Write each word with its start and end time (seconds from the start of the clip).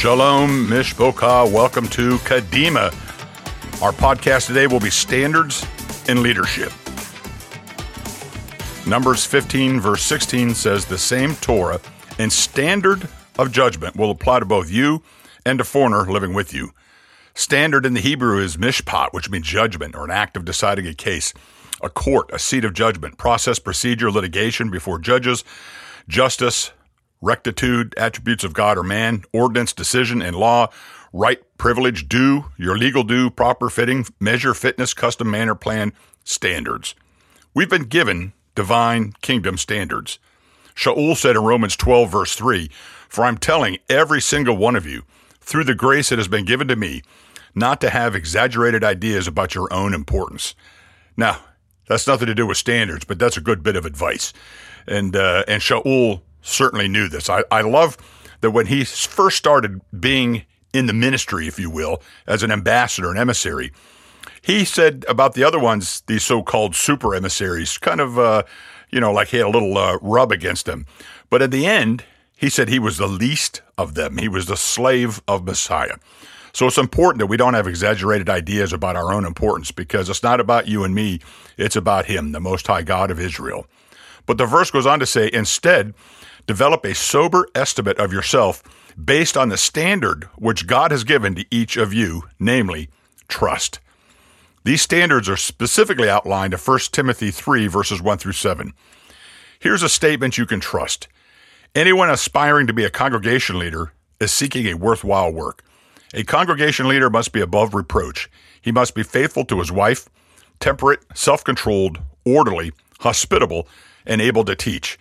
Shalom, 0.00 0.66
Mishpocha. 0.66 1.52
Welcome 1.52 1.86
to 1.88 2.16
Kadima. 2.20 2.86
Our 3.82 3.92
podcast 3.92 4.46
today 4.46 4.66
will 4.66 4.80
be 4.80 4.88
Standards 4.88 5.66
in 6.08 6.22
Leadership. 6.22 6.72
Numbers 8.86 9.26
15, 9.26 9.78
verse 9.78 10.02
16 10.02 10.54
says, 10.54 10.86
The 10.86 10.96
same 10.96 11.34
Torah 11.34 11.82
and 12.18 12.32
standard 12.32 13.10
of 13.38 13.52
judgment 13.52 13.94
will 13.94 14.10
apply 14.10 14.38
to 14.38 14.46
both 14.46 14.70
you 14.70 15.02
and 15.44 15.60
a 15.60 15.64
foreigner 15.64 16.10
living 16.10 16.32
with 16.32 16.54
you. 16.54 16.70
Standard 17.34 17.84
in 17.84 17.92
the 17.92 18.00
Hebrew 18.00 18.42
is 18.42 18.56
mishpat, 18.56 19.12
which 19.12 19.28
means 19.28 19.46
judgment 19.46 19.94
or 19.94 20.06
an 20.06 20.10
act 20.10 20.34
of 20.34 20.46
deciding 20.46 20.86
a 20.86 20.94
case. 20.94 21.34
A 21.82 21.90
court, 21.90 22.30
a 22.32 22.38
seat 22.38 22.64
of 22.64 22.72
judgment, 22.72 23.18
process, 23.18 23.58
procedure, 23.58 24.10
litigation 24.10 24.70
before 24.70 24.98
judges, 24.98 25.44
justice, 26.08 26.72
rectitude, 27.20 27.94
attributes 27.96 28.44
of 28.44 28.52
God 28.52 28.78
or 28.78 28.82
man, 28.82 29.24
ordinance, 29.32 29.72
decision, 29.72 30.22
and 30.22 30.36
law, 30.36 30.68
right, 31.12 31.40
privilege, 31.58 32.08
due, 32.08 32.46
your 32.56 32.76
legal 32.76 33.02
due, 33.02 33.30
proper 33.30 33.68
fitting, 33.68 34.06
measure, 34.18 34.54
fitness, 34.54 34.94
custom, 34.94 35.30
manner, 35.30 35.54
plan, 35.54 35.92
standards. 36.24 36.94
We've 37.54 37.70
been 37.70 37.84
given 37.84 38.32
divine 38.54 39.12
kingdom 39.20 39.58
standards. 39.58 40.18
Shaul 40.74 41.16
said 41.16 41.36
in 41.36 41.42
Romans 41.42 41.76
12, 41.76 42.10
verse 42.10 42.34
3, 42.34 42.70
For 43.08 43.24
I'm 43.24 43.38
telling 43.38 43.78
every 43.88 44.20
single 44.20 44.56
one 44.56 44.76
of 44.76 44.86
you, 44.86 45.02
through 45.40 45.64
the 45.64 45.74
grace 45.74 46.10
that 46.10 46.18
has 46.18 46.28
been 46.28 46.44
given 46.44 46.68
to 46.68 46.76
me, 46.76 47.02
not 47.54 47.80
to 47.80 47.90
have 47.90 48.14
exaggerated 48.14 48.84
ideas 48.84 49.26
about 49.26 49.54
your 49.54 49.72
own 49.72 49.94
importance. 49.94 50.54
Now, 51.16 51.40
that's 51.88 52.06
nothing 52.06 52.26
to 52.26 52.34
do 52.34 52.46
with 52.46 52.56
standards, 52.56 53.04
but 53.04 53.18
that's 53.18 53.36
a 53.36 53.40
good 53.40 53.62
bit 53.62 53.74
of 53.74 53.84
advice. 53.84 54.32
And 54.86 55.16
uh, 55.16 55.44
and 55.48 55.60
Shaul 55.60 56.22
certainly 56.42 56.88
knew 56.88 57.08
this. 57.08 57.28
I, 57.28 57.44
I 57.50 57.62
love 57.62 57.96
that 58.40 58.50
when 58.50 58.66
he 58.66 58.84
first 58.84 59.36
started 59.36 59.80
being 59.98 60.44
in 60.72 60.86
the 60.86 60.92
ministry, 60.92 61.46
if 61.46 61.58
you 61.58 61.70
will, 61.70 62.02
as 62.26 62.42
an 62.42 62.50
ambassador, 62.50 63.10
an 63.10 63.18
emissary, 63.18 63.72
he 64.42 64.64
said 64.64 65.04
about 65.08 65.34
the 65.34 65.44
other 65.44 65.58
ones, 65.58 66.02
these 66.06 66.24
so-called 66.24 66.74
super 66.74 67.14
emissaries, 67.14 67.76
kind 67.78 68.00
of, 68.00 68.18
uh, 68.18 68.42
you 68.90 69.00
know, 69.00 69.12
like 69.12 69.28
he 69.28 69.36
had 69.36 69.46
a 69.46 69.50
little 69.50 69.76
uh, 69.76 69.98
rub 70.00 70.32
against 70.32 70.66
them. 70.66 70.86
But 71.28 71.42
at 71.42 71.50
the 71.50 71.66
end, 71.66 72.04
he 72.36 72.48
said 72.48 72.68
he 72.68 72.78
was 72.78 72.96
the 72.96 73.06
least 73.06 73.60
of 73.76 73.94
them. 73.94 74.16
He 74.16 74.28
was 74.28 74.46
the 74.46 74.56
slave 74.56 75.20
of 75.28 75.44
Messiah. 75.44 75.96
So 76.52 76.66
it's 76.66 76.78
important 76.78 77.20
that 77.20 77.26
we 77.26 77.36
don't 77.36 77.54
have 77.54 77.66
exaggerated 77.66 78.28
ideas 78.28 78.72
about 78.72 78.96
our 78.96 79.12
own 79.12 79.24
importance 79.24 79.70
because 79.70 80.08
it's 80.08 80.22
not 80.22 80.40
about 80.40 80.66
you 80.66 80.82
and 80.82 80.94
me. 80.94 81.20
It's 81.56 81.76
about 81.76 82.06
him, 82.06 82.32
the 82.32 82.40
Most 82.40 82.66
High 82.66 82.82
God 82.82 83.10
of 83.10 83.20
Israel. 83.20 83.66
But 84.26 84.38
the 84.38 84.46
verse 84.46 84.70
goes 84.70 84.86
on 84.86 85.00
to 85.00 85.06
say, 85.06 85.30
instead, 85.32 85.94
develop 86.46 86.84
a 86.84 86.94
sober 86.94 87.48
estimate 87.54 87.98
of 87.98 88.12
yourself 88.12 88.62
based 89.02 89.36
on 89.36 89.48
the 89.48 89.56
standard 89.56 90.24
which 90.36 90.66
God 90.66 90.90
has 90.90 91.04
given 91.04 91.34
to 91.34 91.44
each 91.50 91.76
of 91.76 91.94
you, 91.94 92.24
namely 92.38 92.88
trust. 93.28 93.80
These 94.64 94.82
standards 94.82 95.28
are 95.28 95.36
specifically 95.36 96.10
outlined 96.10 96.52
in 96.52 96.60
1 96.60 96.78
Timothy 96.92 97.30
3, 97.30 97.66
verses 97.66 98.02
1 98.02 98.18
through 98.18 98.32
7. 98.32 98.74
Here's 99.58 99.82
a 99.82 99.88
statement 99.88 100.38
you 100.38 100.46
can 100.46 100.60
trust 100.60 101.08
Anyone 101.74 102.10
aspiring 102.10 102.66
to 102.66 102.72
be 102.72 102.84
a 102.84 102.90
congregation 102.90 103.58
leader 103.58 103.92
is 104.20 104.32
seeking 104.32 104.66
a 104.66 104.74
worthwhile 104.74 105.32
work. 105.32 105.62
A 106.12 106.24
congregation 106.24 106.88
leader 106.88 107.08
must 107.08 107.32
be 107.32 107.40
above 107.40 107.74
reproach. 107.74 108.28
He 108.60 108.72
must 108.72 108.94
be 108.94 109.04
faithful 109.04 109.44
to 109.44 109.60
his 109.60 109.70
wife, 109.70 110.08
temperate, 110.58 111.00
self 111.14 111.44
controlled, 111.44 112.00
orderly, 112.26 112.72
hospitable, 112.98 113.68
and 114.04 114.20
able 114.20 114.44
to 114.44 114.56
teach. 114.56 114.98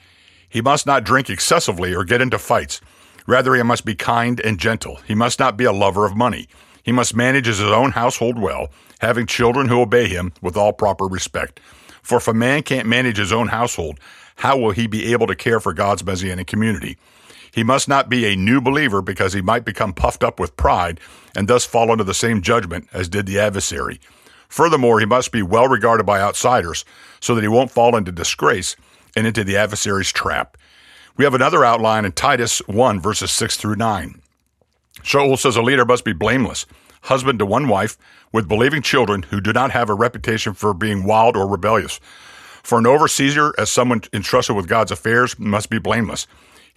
He 0.50 0.62
must 0.62 0.86
not 0.86 1.04
drink 1.04 1.30
excessively 1.30 1.94
or 1.94 2.04
get 2.04 2.22
into 2.22 2.40
fights. 2.40 2.82
Rather, 3.28 3.54
he 3.54 3.64
must 3.64 3.86
be 3.86 3.96
kind 3.96 4.40
and 4.40 4.60
gentle. 4.60 5.00
He 5.06 5.14
must 5.14 5.40
not 5.40 5.56
be 5.56 5.66
a 5.66 5.72
lover 5.72 6.06
of 6.06 6.18
money. 6.18 6.48
He 6.84 6.92
must 6.92 7.16
manage 7.16 7.46
his 7.46 7.62
own 7.62 7.92
household 7.92 8.40
well, 8.40 8.70
having 9.00 9.28
children 9.28 9.68
who 9.68 9.82
obey 9.82 10.08
him 10.08 10.34
with 10.42 10.58
all 10.58 10.74
proper 10.74 11.06
respect. 11.06 11.60
For 12.02 12.18
if 12.18 12.28
a 12.28 12.34
man 12.34 12.64
can't 12.64 12.88
manage 12.88 13.18
his 13.18 13.32
own 13.32 13.50
household, 13.50 14.00
how 14.38 14.58
will 14.58 14.72
he 14.72 14.88
be 14.88 15.12
able 15.12 15.28
to 15.28 15.36
care 15.36 15.60
for 15.60 15.74
God's 15.74 16.04
Messianic 16.04 16.48
community? 16.48 16.98
He 17.52 17.64
must 17.64 17.88
not 17.88 18.10
be 18.10 18.26
a 18.26 18.36
new 18.36 18.62
believer 18.62 19.02
because 19.02 19.34
he 19.34 19.42
might 19.42 19.66
become 19.66 19.94
puffed 19.94 20.24
up 20.24 20.40
with 20.40 20.58
pride 20.58 21.00
and 21.36 21.48
thus 21.48 21.66
fall 21.66 21.92
into 21.92 22.04
the 22.04 22.14
same 22.14 22.42
judgment 22.42 22.88
as 22.94 23.10
did 23.10 23.26
the 23.26 23.40
adversary. 23.40 24.00
Furthermore, 24.48 25.00
he 25.00 25.06
must 25.06 25.32
be 25.32 25.44
well 25.44 25.68
regarded 25.68 26.06
by 26.06 26.22
outsiders 26.22 26.86
so 27.20 27.36
that 27.36 27.42
he 27.42 27.48
won't 27.48 27.72
fall 27.72 27.96
into 27.96 28.12
disgrace 28.12 28.76
and 29.16 29.28
into 29.28 29.44
the 29.44 29.58
adversary's 29.58 30.12
trap. 30.12 30.58
We 31.18 31.26
have 31.26 31.34
another 31.34 31.66
outline 31.66 32.06
in 32.06 32.14
Titus 32.14 32.60
1, 32.68 33.00
verses 33.02 33.32
6 33.32 33.58
through 33.58 33.76
9. 33.76 34.22
Shaul 35.02 35.38
says 35.38 35.56
a 35.56 35.62
leader 35.62 35.86
must 35.86 36.06
be 36.06 36.14
blameless, 36.14 36.66
husband 37.04 37.40
to 37.40 37.46
one 37.46 37.68
wife, 37.68 37.98
with 38.32 38.48
believing 38.48 38.82
children 38.82 39.24
who 39.24 39.42
do 39.42 39.52
not 39.54 39.72
have 39.72 39.90
a 39.90 39.94
reputation 39.94 40.54
for 40.54 40.74
being 40.74 41.04
wild 41.04 41.36
or 41.36 41.48
rebellious. 41.48 42.00
For 42.64 42.78
an 42.78 42.86
overseer, 42.86 43.54
as 43.58 43.72
someone 43.72 44.02
entrusted 44.14 44.56
with 44.56 44.68
God's 44.68 44.92
affairs, 44.92 45.38
must 45.40 45.70
be 45.70 45.80
blameless. 45.80 46.28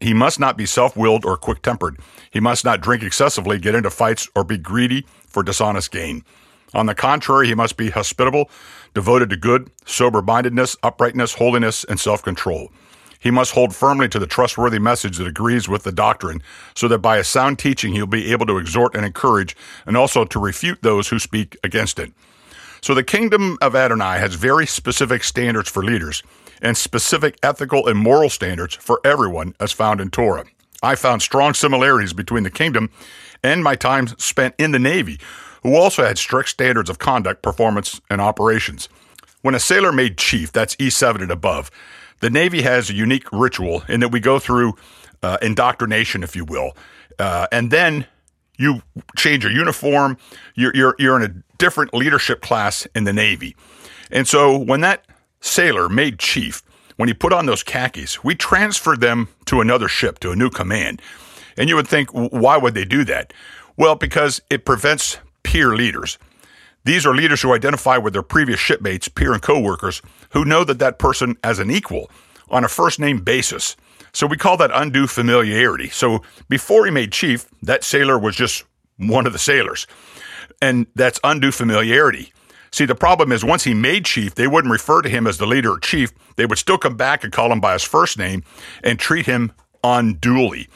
He 0.01 0.15
must 0.15 0.41
not 0.41 0.57
be 0.57 0.67
self 0.67 0.97
willed 0.97 1.25
or 1.25 1.37
quick 1.37 1.63
tempered. 1.63 1.99
He 2.31 2.41
must 2.41 2.65
not 2.65 2.81
drink 2.81 3.03
excessively, 3.03 3.59
get 3.59 3.75
into 3.75 3.91
fights, 3.91 4.29
or 4.35 4.43
be 4.43 4.59
greedy 4.59 5.07
for 5.29 5.43
dishonest 5.43 5.91
gain. 5.91 6.25
On 6.75 6.87
the 6.87 6.95
contrary, 6.95 7.49
he 7.49 7.55
must 7.55 7.77
be 7.77 7.91
hospitable, 7.91 8.51
devoted 8.95 9.31
to 9.31 9.37
good, 9.37 9.71
sober 9.85 10.23
mindedness, 10.23 10.77
uprightness, 10.83 11.35
holiness, 11.35 11.85
and 11.85 12.01
self 12.01 12.23
control. 12.23 12.71
He 13.19 13.31
must 13.31 13.53
hold 13.53 13.75
firmly 13.75 14.09
to 14.09 14.19
the 14.19 14.27
trustworthy 14.27 14.81
message 14.81 15.19
that 15.19 15.29
agrees 15.29 15.69
with 15.69 15.85
the 15.85 15.93
doctrine, 15.93 16.43
so 16.75 16.89
that 16.89 16.99
by 16.99 17.19
a 17.19 17.25
sound 17.25 17.59
teaching 17.59 17.93
he'll 17.93 18.07
be 18.07 18.33
able 18.33 18.47
to 18.47 18.59
exhort 18.59 18.97
and 18.97 19.05
encourage, 19.05 19.57
and 19.87 19.97
also 19.97 20.25
to 20.25 20.41
refute 20.41 20.83
those 20.83 21.09
who 21.09 21.21
speak 21.21 21.57
against 21.63 22.01
it. 22.01 22.13
So 22.81 22.95
the 22.95 23.05
kingdom 23.05 23.59
of 23.61 23.77
Adonai 23.77 24.19
has 24.19 24.35
very 24.35 24.67
specific 24.67 25.23
standards 25.23 25.69
for 25.69 25.85
leaders 25.85 26.25
and 26.61 26.77
specific 26.77 27.39
ethical 27.43 27.87
and 27.87 27.97
moral 27.97 28.29
standards 28.29 28.75
for 28.75 29.01
everyone 29.05 29.55
as 29.61 29.71
found 29.71 30.01
in 30.01 30.11
Torah. 30.11 30.47
I 30.83 30.97
found 30.97 31.23
strong 31.23 31.55
similarities 31.55 32.13
between 32.13 32.43
the 32.43 32.51
kingdom 32.51 32.91
and 33.45 33.63
my 33.63 33.77
time 33.77 34.09
spent 34.19 34.57
in 34.59 34.73
the 34.73 34.81
Navy, 34.81 35.21
who 35.63 35.77
also 35.77 36.05
had 36.05 36.19
strict 36.19 36.49
standards 36.49 36.91
of 36.91 36.99
conduct, 36.99 37.43
performance, 37.43 38.01
and 38.11 38.21
operations. 38.21 38.89
When 39.43 39.55
a 39.55 39.61
sailor 39.61 39.93
made 39.93 40.19
chief, 40.19 40.53
that's 40.53 40.77
E7 40.77 41.23
and 41.23 41.31
above, 41.31 41.71
the 42.21 42.31
Navy 42.31 42.63
has 42.63 42.91
a 42.91 42.95
unique 42.95 43.31
ritual 43.33 43.83
in 43.89 44.01
that 44.01 44.09
we 44.09 44.21
go 44.21 44.39
through 44.39 44.75
uh, 45.23 45.39
indoctrination, 45.43 46.23
if 46.23 46.37
you 46.37 46.45
will, 46.45 46.77
uh, 47.19 47.47
and 47.51 47.71
then 47.71 48.07
you 48.59 48.83
change 49.17 49.45
your 49.45 49.53
uniform. 49.53 50.17
You're, 50.55 50.75
you're, 50.75 50.95
you're 50.99 51.21
in 51.21 51.23
a 51.23 51.57
different 51.59 51.95
leadership 51.95 52.41
class 52.41 52.87
in 52.95 53.05
the 53.05 53.13
Navy. 53.13 53.57
And 54.11 54.29
so 54.29 54.57
when 54.57 54.81
that 54.83 55.05
sailor 55.41 55.89
made 55.89 56.19
chief, 56.19 56.63
when 56.97 57.09
he 57.09 57.15
put 57.15 57.33
on 57.33 57.47
those 57.47 57.63
khakis, 57.63 58.23
we 58.23 58.35
transferred 58.35 59.01
them 59.01 59.29
to 59.47 59.61
another 59.61 59.89
ship, 59.89 60.19
to 60.21 60.31
a 60.31 60.37
new 60.37 60.51
command. 60.51 61.01
And 61.57 61.69
you 61.69 61.77
would 61.77 61.89
think, 61.89 62.11
why 62.11 62.57
would 62.57 62.75
they 62.75 62.85
do 62.85 63.05
that? 63.05 63.33
Well, 63.77 63.95
because 63.95 64.41
it 64.51 64.65
prevents 64.65 65.19
peer 65.43 65.75
leaders. 65.75 66.19
These 66.85 67.07
are 67.07 67.15
leaders 67.15 67.43
who 67.43 67.55
identify 67.55 67.99
with 67.99 68.13
their 68.13 68.23
previous 68.23 68.59
shipmates, 68.59 69.09
peer 69.09 69.33
and 69.33 69.43
coworkers, 69.43 70.03
who 70.31 70.45
know 70.45 70.65
that 70.65 70.81
that 70.81 70.99
person 70.99 71.37
as 71.45 71.59
an 71.59 71.71
equal 71.71 72.11
on 72.51 72.65
a 72.65 72.69
first 72.69 72.99
name 72.99 73.19
basis. 73.19 73.77
So 74.13 74.27
we 74.27 74.37
call 74.37 74.57
that 74.59 74.71
undue 74.75 75.07
familiarity. 75.07 75.89
So 75.89 76.23
before 76.49 76.85
he 76.85 76.91
made 76.91 77.13
chief, 77.13 77.47
that 77.63 77.85
sailor 77.85 78.19
was 78.19 78.37
just 78.37 78.65
one 78.99 79.27
of 79.27 79.33
the 79.33 79.39
sailors. 79.39 79.87
And 80.61 80.87
that's 80.95 81.21
undue 81.25 81.53
familiarity. 81.53 82.33
See, 82.73 82.85
the 82.85 82.95
problem 82.95 83.33
is 83.33 83.45
once 83.45 83.65
he 83.65 83.75
made 83.75 84.05
chief, 84.05 84.35
they 84.35 84.47
wouldn't 84.47 84.73
refer 84.73 85.03
to 85.03 85.09
him 85.09 85.27
as 85.27 85.39
the 85.39 85.47
leader 85.47 85.73
or 85.73 85.79
chief. 85.79 86.13
They 86.37 86.47
would 86.47 86.59
still 86.59 86.79
come 86.79 86.97
back 86.97 87.23
and 87.23 87.33
call 87.33 87.53
him 87.53 87.61
by 87.61 87.75
his 87.75 87.83
first 87.83 88.19
name 88.19 88.43
and 88.83 88.99
treat 88.99 89.27
him 89.27 89.53
unduly. 89.85 90.69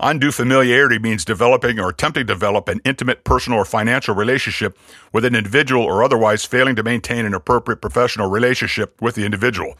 Undue 0.00 0.32
familiarity 0.32 0.98
means 0.98 1.24
developing 1.24 1.78
or 1.78 1.90
attempting 1.90 2.26
to 2.26 2.32
develop 2.32 2.68
an 2.68 2.80
intimate 2.84 3.24
personal 3.24 3.60
or 3.60 3.64
financial 3.64 4.14
relationship 4.14 4.76
with 5.12 5.24
an 5.24 5.34
individual 5.34 5.84
or 5.84 6.02
otherwise 6.02 6.44
failing 6.44 6.74
to 6.76 6.82
maintain 6.82 7.24
an 7.24 7.34
appropriate 7.34 7.80
professional 7.80 8.28
relationship 8.28 9.00
with 9.00 9.14
the 9.14 9.24
individual. 9.24 9.74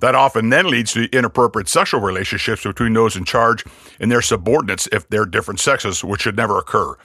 That 0.00 0.16
often 0.16 0.48
then 0.48 0.68
leads 0.68 0.92
to 0.94 1.08
inappropriate 1.16 1.68
sexual 1.68 2.00
relationships 2.00 2.64
between 2.64 2.92
those 2.92 3.14
in 3.14 3.24
charge 3.24 3.64
and 4.00 4.10
their 4.10 4.22
subordinates 4.22 4.88
if 4.90 5.08
they're 5.08 5.26
different 5.26 5.60
sexes, 5.60 6.02
which 6.02 6.22
should 6.22 6.36
never 6.36 6.58
occur. 6.58 6.96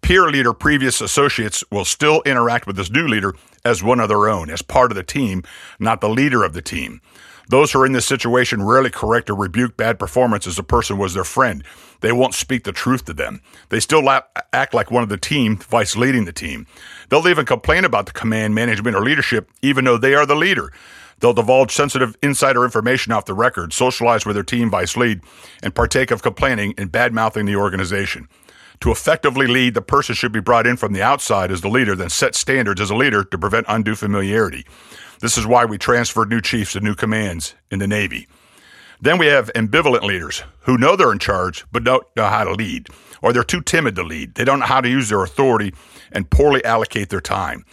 Peer 0.00 0.30
leader, 0.30 0.52
previous 0.52 1.00
associates 1.00 1.64
will 1.72 1.84
still 1.84 2.22
interact 2.24 2.68
with 2.68 2.76
this 2.76 2.92
new 2.92 3.08
leader 3.08 3.34
as 3.64 3.82
one 3.82 3.98
of 3.98 4.08
their 4.08 4.28
own, 4.28 4.50
as 4.50 4.62
part 4.62 4.92
of 4.92 4.96
the 4.96 5.02
team, 5.02 5.42
not 5.80 6.00
the 6.00 6.08
leader 6.08 6.44
of 6.44 6.52
the 6.52 6.62
team. 6.62 7.00
Those 7.48 7.72
who 7.72 7.80
are 7.80 7.86
in 7.86 7.92
this 7.92 8.06
situation 8.06 8.62
rarely 8.62 8.90
correct 8.90 9.30
or 9.30 9.34
rebuke 9.34 9.76
bad 9.76 9.98
performance 9.98 10.46
as 10.46 10.56
the 10.56 10.62
person 10.62 10.98
was 10.98 11.14
their 11.14 11.24
friend. 11.24 11.64
They 12.00 12.12
won't 12.12 12.34
speak 12.34 12.64
the 12.64 12.72
truth 12.72 13.06
to 13.06 13.14
them. 13.14 13.40
They 13.70 13.80
still 13.80 14.04
la- 14.04 14.20
act 14.52 14.74
like 14.74 14.90
one 14.90 15.02
of 15.02 15.08
the 15.08 15.16
team, 15.16 15.56
vice 15.56 15.96
leading 15.96 16.26
the 16.26 16.32
team. 16.32 16.66
They'll 17.08 17.26
even 17.26 17.46
complain 17.46 17.84
about 17.86 18.06
the 18.06 18.12
command, 18.12 18.54
management, 18.54 18.96
or 18.96 19.00
leadership, 19.00 19.50
even 19.62 19.86
though 19.86 19.96
they 19.96 20.14
are 20.14 20.26
the 20.26 20.36
leader. 20.36 20.72
They'll 21.20 21.32
divulge 21.32 21.72
sensitive 21.72 22.16
insider 22.22 22.64
information 22.64 23.12
off 23.12 23.24
the 23.24 23.34
record, 23.34 23.72
socialize 23.72 24.26
with 24.26 24.36
their 24.36 24.44
team 24.44 24.70
vice 24.70 24.96
lead, 24.96 25.22
and 25.62 25.74
partake 25.74 26.10
of 26.10 26.22
complaining 26.22 26.74
and 26.76 26.92
bad 26.92 27.12
mouthing 27.14 27.46
the 27.46 27.56
organization. 27.56 28.28
To 28.80 28.92
effectively 28.92 29.48
lead, 29.48 29.74
the 29.74 29.82
person 29.82 30.14
should 30.14 30.30
be 30.30 30.38
brought 30.38 30.66
in 30.66 30.76
from 30.76 30.92
the 30.92 31.02
outside 31.02 31.50
as 31.50 31.62
the 31.62 31.68
leader, 31.68 31.96
then 31.96 32.10
set 32.10 32.36
standards 32.36 32.80
as 32.80 32.90
a 32.90 32.94
leader 32.94 33.24
to 33.24 33.38
prevent 33.38 33.66
undue 33.68 33.96
familiarity. 33.96 34.64
This 35.20 35.36
is 35.36 35.46
why 35.46 35.64
we 35.64 35.78
transferred 35.78 36.30
new 36.30 36.40
chiefs 36.40 36.72
to 36.72 36.80
new 36.80 36.94
commands 36.94 37.54
in 37.70 37.80
the 37.80 37.88
Navy. 37.88 38.28
Then 39.00 39.18
we 39.18 39.26
have 39.26 39.52
ambivalent 39.54 40.02
leaders 40.02 40.42
who 40.60 40.78
know 40.78 40.96
they're 40.96 41.12
in 41.12 41.18
charge 41.18 41.64
but 41.72 41.84
don't 41.84 42.04
know 42.16 42.26
how 42.26 42.44
to 42.44 42.52
lead, 42.52 42.88
or 43.22 43.32
they're 43.32 43.44
too 43.44 43.60
timid 43.60 43.96
to 43.96 44.02
lead. 44.02 44.34
They 44.34 44.44
don't 44.44 44.60
know 44.60 44.66
how 44.66 44.80
to 44.80 44.88
use 44.88 45.08
their 45.08 45.22
authority 45.22 45.74
and 46.12 46.30
poorly 46.30 46.64
allocate 46.64 47.08
their 47.08 47.20
time. 47.20 47.64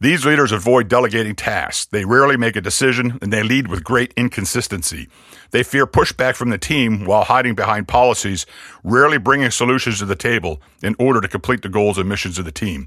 These 0.00 0.24
leaders 0.24 0.52
avoid 0.52 0.86
delegating 0.86 1.34
tasks. 1.34 1.86
They 1.86 2.04
rarely 2.04 2.36
make 2.36 2.54
a 2.54 2.60
decision 2.60 3.18
and 3.20 3.32
they 3.32 3.42
lead 3.42 3.66
with 3.66 3.82
great 3.82 4.14
inconsistency. 4.16 5.08
They 5.50 5.64
fear 5.64 5.88
pushback 5.88 6.36
from 6.36 6.50
the 6.50 6.58
team 6.58 7.04
while 7.04 7.24
hiding 7.24 7.56
behind 7.56 7.88
policies, 7.88 8.46
rarely 8.84 9.18
bringing 9.18 9.50
solutions 9.50 9.98
to 9.98 10.04
the 10.04 10.14
table 10.14 10.62
in 10.84 10.94
order 11.00 11.20
to 11.20 11.26
complete 11.26 11.62
the 11.62 11.68
goals 11.68 11.98
and 11.98 12.08
missions 12.08 12.38
of 12.38 12.44
the 12.44 12.52
team. 12.52 12.86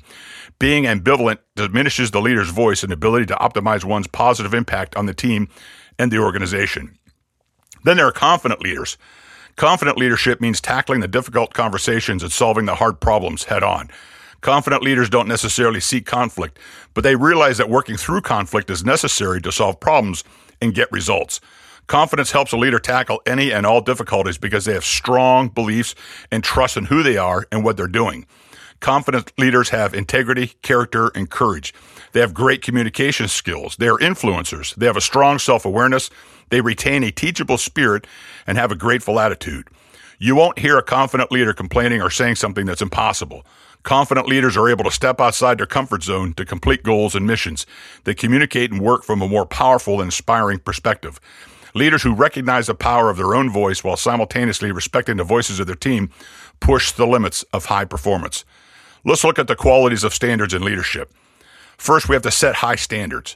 Being 0.58 0.86
ambivalent 0.86 1.40
diminishes 1.58 2.12
the 2.12 2.22
leader's 2.22 2.50
voice 2.50 2.81
and 2.81 2.94
ability 2.94 3.25
to 3.25 3.36
optimize 3.36 3.84
one's 3.84 4.08
positive 4.08 4.54
impact 4.54 4.96
on 4.96 5.06
the 5.06 5.13
team 5.13 5.50
and 6.00 6.12
the 6.12 6.19
organization. 6.19 6.98
Then 7.84 7.98
there 7.98 8.08
are 8.08 8.13
confident 8.13 8.62
leaders. 8.62 8.98
Confident 9.58 9.98
leadership 9.98 10.40
means 10.40 10.62
tackling 10.62 11.02
the 11.02 11.10
difficult 11.10 11.54
conversations 11.54 12.24
and 12.24 12.31
solving 12.31 12.68
the 12.68 12.75
hard 12.75 13.02
problems 13.02 13.46
head 13.46 13.63
on. 13.63 13.90
Confident 14.41 14.81
leaders 14.81 15.09
don't 15.09 15.27
necessarily 15.27 15.79
seek 15.79 16.05
conflict, 16.05 16.57
but 16.93 17.03
they 17.03 17.15
realize 17.15 17.57
that 17.59 17.69
working 17.69 17.95
through 17.95 18.21
conflict 18.21 18.69
is 18.71 18.83
necessary 18.83 19.39
to 19.41 19.51
solve 19.51 19.79
problems 19.79 20.23
and 20.61 20.73
get 20.73 20.91
results. 20.91 21.39
Confidence 21.85 22.31
helps 22.31 22.51
a 22.51 22.57
leader 22.57 22.79
tackle 22.79 23.21
any 23.25 23.51
and 23.51 23.65
all 23.65 23.81
difficulties 23.81 24.38
because 24.38 24.65
they 24.65 24.73
have 24.73 24.85
strong 24.85 25.47
beliefs 25.49 25.93
and 26.31 26.43
trust 26.43 26.75
in 26.75 26.85
who 26.85 27.03
they 27.03 27.17
are 27.17 27.45
and 27.51 27.63
what 27.63 27.77
they're 27.77 27.88
doing. 27.88 28.25
Confident 28.79 29.31
leaders 29.38 29.69
have 29.69 29.93
integrity, 29.93 30.53
character, 30.63 31.11
and 31.13 31.29
courage. 31.29 31.71
They 32.13 32.19
have 32.19 32.33
great 32.33 32.63
communication 32.63 33.27
skills. 33.27 33.75
They 33.75 33.88
are 33.88 33.97
influencers. 33.99 34.73
They 34.73 34.88
have 34.88 34.97
a 34.97 35.01
strong 35.01 35.38
self 35.38 35.65
awareness. 35.65 36.09
They 36.49 36.61
retain 36.61 37.03
a 37.03 37.11
teachable 37.11 37.59
spirit 37.59 38.07
and 38.47 38.57
have 38.57 38.71
a 38.71 38.75
grateful 38.75 39.19
attitude. 39.19 39.67
You 40.17 40.35
won't 40.35 40.59
hear 40.59 40.77
a 40.77 40.83
confident 40.83 41.31
leader 41.31 41.53
complaining 41.53 42.01
or 42.01 42.09
saying 42.09 42.35
something 42.35 42.65
that's 42.65 42.81
impossible. 42.81 43.45
Confident 43.83 44.28
leaders 44.28 44.56
are 44.56 44.69
able 44.69 44.83
to 44.83 44.92
step 44.92 45.19
outside 45.19 45.57
their 45.57 45.66
comfort 45.66 46.04
zone 46.04 46.33
to 46.36 46.45
complete 46.45 46.83
goals 46.83 47.16
and 47.16 47.25
missions. 47.25 47.66
They 48.04 48.13
communicate 48.13 48.72
and 48.72 48.81
work 48.81 49.04
from 49.04 49.22
a 49.22 49.28
more 49.28 49.45
powerful 49.45 49.95
and 49.95 50.07
inspiring 50.07 50.60
perspective. 50.60 51.19
Leaders 51.74 52.04
who 52.04 52.13
recognize 52.13 52.68
the 52.68 52.75
power 52.75 53.10
of 53.10 53.18
their 53.18 53.33
own 53.33 53.50
voice 53.50 53.83
while 53.83 53.98
simultaneously 53.98 54.72
respecting 54.72 55.18
the 55.18 55.24
voices 55.24 55.60
of 55.60 55.68
their 55.68 55.75
team 55.75 56.10
push 56.60 56.92
the 56.92 57.07
limits 57.07 57.44
of 57.54 57.66
high 57.66 57.86
performance. 57.86 58.45
Let's 59.04 59.24
look 59.24 59.39
at 59.39 59.48
the 59.48 59.56
qualities 59.56 60.04
of 60.04 60.13
standards 60.13 60.54
in 60.54 60.62
leadership. 60.63 61.12
First, 61.77 62.07
we 62.07 62.13
have 62.13 62.22
to 62.24 62.31
set 62.31 62.56
high 62.56 62.75
standards. 62.75 63.36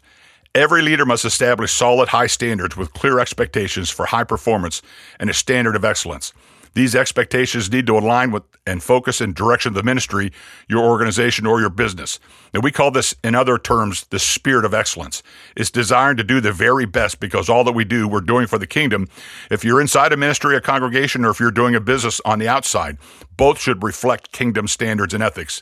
Every 0.53 0.81
leader 0.81 1.05
must 1.05 1.25
establish 1.25 1.73
solid 1.73 2.09
high 2.09 2.27
standards 2.27 2.77
with 2.77 2.93
clear 2.93 3.19
expectations 3.19 3.89
for 3.89 4.05
high 4.05 4.23
performance 4.23 4.81
and 5.19 5.29
a 5.29 5.33
standard 5.33 5.75
of 5.75 5.83
excellence. 5.83 6.33
These 6.75 6.95
expectations 6.95 7.71
need 7.71 7.87
to 7.87 7.97
align 7.97 8.31
with 8.31 8.43
and 8.67 8.81
focus 8.81 9.21
in 9.21 9.33
direction 9.33 9.69
of 9.69 9.75
the 9.75 9.83
ministry, 9.83 10.31
your 10.67 10.83
organization, 10.83 11.45
or 11.45 11.59
your 11.59 11.69
business. 11.69 12.19
And 12.53 12.63
we 12.63 12.71
call 12.71 12.91
this, 12.91 13.13
in 13.23 13.35
other 13.35 13.57
terms, 13.57 14.05
the 14.05 14.19
spirit 14.19 14.65
of 14.65 14.73
excellence. 14.73 15.21
It's 15.55 15.71
designed 15.71 16.17
to 16.17 16.23
do 16.23 16.41
the 16.41 16.51
very 16.51 16.85
best 16.85 17.19
because 17.19 17.47
all 17.47 17.63
that 17.63 17.73
we 17.73 17.85
do, 17.85 18.07
we're 18.07 18.21
doing 18.21 18.47
for 18.47 18.57
the 18.57 18.67
kingdom. 18.67 19.07
If 19.51 19.63
you're 19.63 19.79
inside 19.79 20.13
a 20.13 20.17
ministry, 20.17 20.55
a 20.55 20.61
congregation, 20.61 21.25
or 21.25 21.29
if 21.29 21.39
you're 21.39 21.51
doing 21.51 21.75
a 21.75 21.79
business 21.79 22.19
on 22.25 22.39
the 22.39 22.47
outside, 22.47 22.97
both 23.37 23.59
should 23.59 23.83
reflect 23.83 24.31
kingdom 24.31 24.67
standards 24.67 25.13
and 25.13 25.23
ethics. 25.23 25.61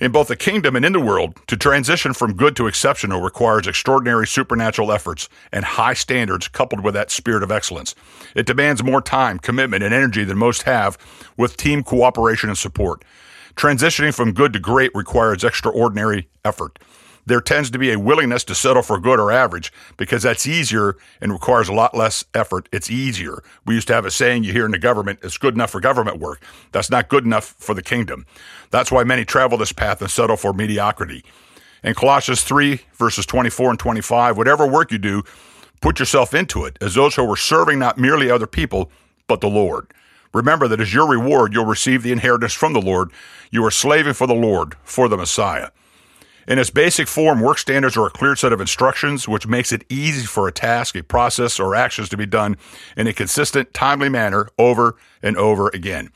In 0.00 0.12
both 0.12 0.28
the 0.28 0.36
kingdom 0.36 0.76
and 0.76 0.84
in 0.84 0.92
the 0.92 1.00
world, 1.00 1.36
to 1.48 1.56
transition 1.56 2.14
from 2.14 2.36
good 2.36 2.54
to 2.54 2.68
exceptional 2.68 3.20
requires 3.20 3.66
extraordinary 3.66 4.28
supernatural 4.28 4.92
efforts 4.92 5.28
and 5.50 5.64
high 5.64 5.94
standards 5.94 6.46
coupled 6.46 6.84
with 6.84 6.94
that 6.94 7.10
spirit 7.10 7.42
of 7.42 7.50
excellence. 7.50 7.96
It 8.36 8.46
demands 8.46 8.84
more 8.84 9.00
time, 9.00 9.40
commitment, 9.40 9.82
and 9.82 9.92
energy 9.92 10.22
than 10.22 10.38
most 10.38 10.62
have 10.62 10.96
with 11.36 11.56
team 11.56 11.82
cooperation 11.82 12.48
and 12.48 12.56
support. 12.56 13.04
Transitioning 13.56 14.14
from 14.14 14.34
good 14.34 14.52
to 14.52 14.60
great 14.60 14.92
requires 14.94 15.42
extraordinary 15.42 16.28
effort 16.44 16.78
there 17.28 17.40
tends 17.40 17.70
to 17.70 17.78
be 17.78 17.92
a 17.92 17.98
willingness 17.98 18.44
to 18.44 18.54
settle 18.54 18.82
for 18.82 18.98
good 18.98 19.20
or 19.20 19.30
average 19.30 19.72
because 19.96 20.22
that's 20.22 20.46
easier 20.46 20.96
and 21.20 21.32
requires 21.32 21.68
a 21.68 21.72
lot 21.72 21.94
less 21.94 22.24
effort. 22.34 22.68
It's 22.72 22.90
easier. 22.90 23.42
We 23.64 23.74
used 23.74 23.88
to 23.88 23.94
have 23.94 24.06
a 24.06 24.10
saying 24.10 24.44
you 24.44 24.52
hear 24.52 24.64
in 24.64 24.72
the 24.72 24.78
government, 24.78 25.20
it's 25.22 25.38
good 25.38 25.54
enough 25.54 25.70
for 25.70 25.80
government 25.80 26.18
work. 26.18 26.42
That's 26.72 26.90
not 26.90 27.08
good 27.08 27.24
enough 27.24 27.54
for 27.58 27.74
the 27.74 27.82
kingdom. 27.82 28.26
That's 28.70 28.90
why 28.90 29.04
many 29.04 29.24
travel 29.24 29.58
this 29.58 29.72
path 29.72 30.00
and 30.00 30.10
settle 30.10 30.36
for 30.36 30.52
mediocrity. 30.52 31.24
In 31.84 31.94
Colossians 31.94 32.42
3, 32.42 32.80
verses 32.94 33.24
24 33.26 33.70
and 33.70 33.78
25, 33.78 34.36
whatever 34.36 34.66
work 34.66 34.90
you 34.90 34.98
do, 34.98 35.22
put 35.80 36.00
yourself 36.00 36.34
into 36.34 36.64
it 36.64 36.76
as 36.80 36.94
those 36.94 37.14
who 37.14 37.30
are 37.30 37.36
serving 37.36 37.78
not 37.78 37.98
merely 37.98 38.30
other 38.30 38.46
people, 38.46 38.90
but 39.26 39.40
the 39.40 39.48
Lord. 39.48 39.92
Remember 40.34 40.68
that 40.68 40.80
as 40.80 40.92
your 40.92 41.08
reward, 41.08 41.52
you'll 41.52 41.64
receive 41.64 42.02
the 42.02 42.12
inheritance 42.12 42.52
from 42.52 42.72
the 42.72 42.82
Lord. 42.82 43.12
You 43.50 43.64
are 43.64 43.70
slaving 43.70 44.14
for 44.14 44.26
the 44.26 44.34
Lord, 44.34 44.76
for 44.82 45.08
the 45.08 45.16
Messiah. 45.16 45.70
In 46.48 46.58
its 46.58 46.70
basic 46.70 47.08
form, 47.08 47.40
work 47.40 47.58
standards 47.58 47.94
are 47.98 48.06
a 48.06 48.10
clear 48.10 48.34
set 48.34 48.54
of 48.54 48.60
instructions 48.60 49.28
which 49.28 49.46
makes 49.46 49.70
it 49.70 49.84
easy 49.90 50.24
for 50.24 50.48
a 50.48 50.52
task, 50.52 50.96
a 50.96 51.02
process, 51.02 51.60
or 51.60 51.74
actions 51.74 52.08
to 52.08 52.16
be 52.16 52.24
done 52.24 52.56
in 52.96 53.06
a 53.06 53.12
consistent, 53.12 53.74
timely 53.74 54.08
manner 54.08 54.48
over 54.58 54.96
and 55.22 55.36
over 55.36 55.68
again. 55.74 56.10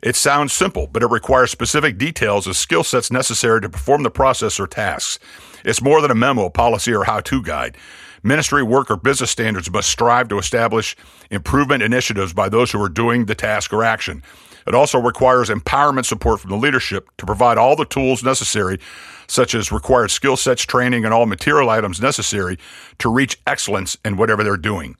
It 0.00 0.14
sounds 0.14 0.52
simple, 0.52 0.86
but 0.86 1.02
it 1.02 1.10
requires 1.10 1.50
specific 1.50 1.98
details 1.98 2.46
and 2.46 2.54
skill 2.54 2.84
sets 2.84 3.10
necessary 3.10 3.60
to 3.60 3.68
perform 3.68 4.04
the 4.04 4.10
process 4.10 4.60
or 4.60 4.68
tasks. 4.68 5.18
It's 5.64 5.82
more 5.82 6.00
than 6.00 6.12
a 6.12 6.14
memo, 6.14 6.48
policy, 6.48 6.94
or 6.94 7.02
how 7.02 7.18
to 7.18 7.42
guide. 7.42 7.76
Ministry, 8.22 8.62
work, 8.62 8.88
or 8.88 8.96
business 8.96 9.32
standards 9.32 9.68
must 9.68 9.90
strive 9.90 10.28
to 10.28 10.38
establish 10.38 10.94
improvement 11.28 11.82
initiatives 11.82 12.32
by 12.32 12.48
those 12.48 12.70
who 12.70 12.80
are 12.80 12.88
doing 12.88 13.24
the 13.24 13.34
task 13.34 13.72
or 13.72 13.82
action. 13.82 14.22
It 14.66 14.74
also 14.74 15.00
requires 15.00 15.48
empowerment 15.48 16.06
support 16.06 16.40
from 16.40 16.50
the 16.50 16.56
leadership 16.56 17.08
to 17.18 17.26
provide 17.26 17.58
all 17.58 17.76
the 17.76 17.84
tools 17.84 18.22
necessary 18.22 18.78
such 19.26 19.54
as 19.54 19.72
required 19.72 20.10
skill 20.10 20.36
sets, 20.36 20.62
training, 20.62 21.04
and 21.04 21.14
all 21.14 21.26
material 21.26 21.70
items 21.70 22.00
necessary 22.00 22.58
to 22.98 23.08
reach 23.08 23.40
excellence 23.46 23.96
in 24.04 24.16
whatever 24.16 24.44
they're 24.44 24.56
doing. 24.56 24.96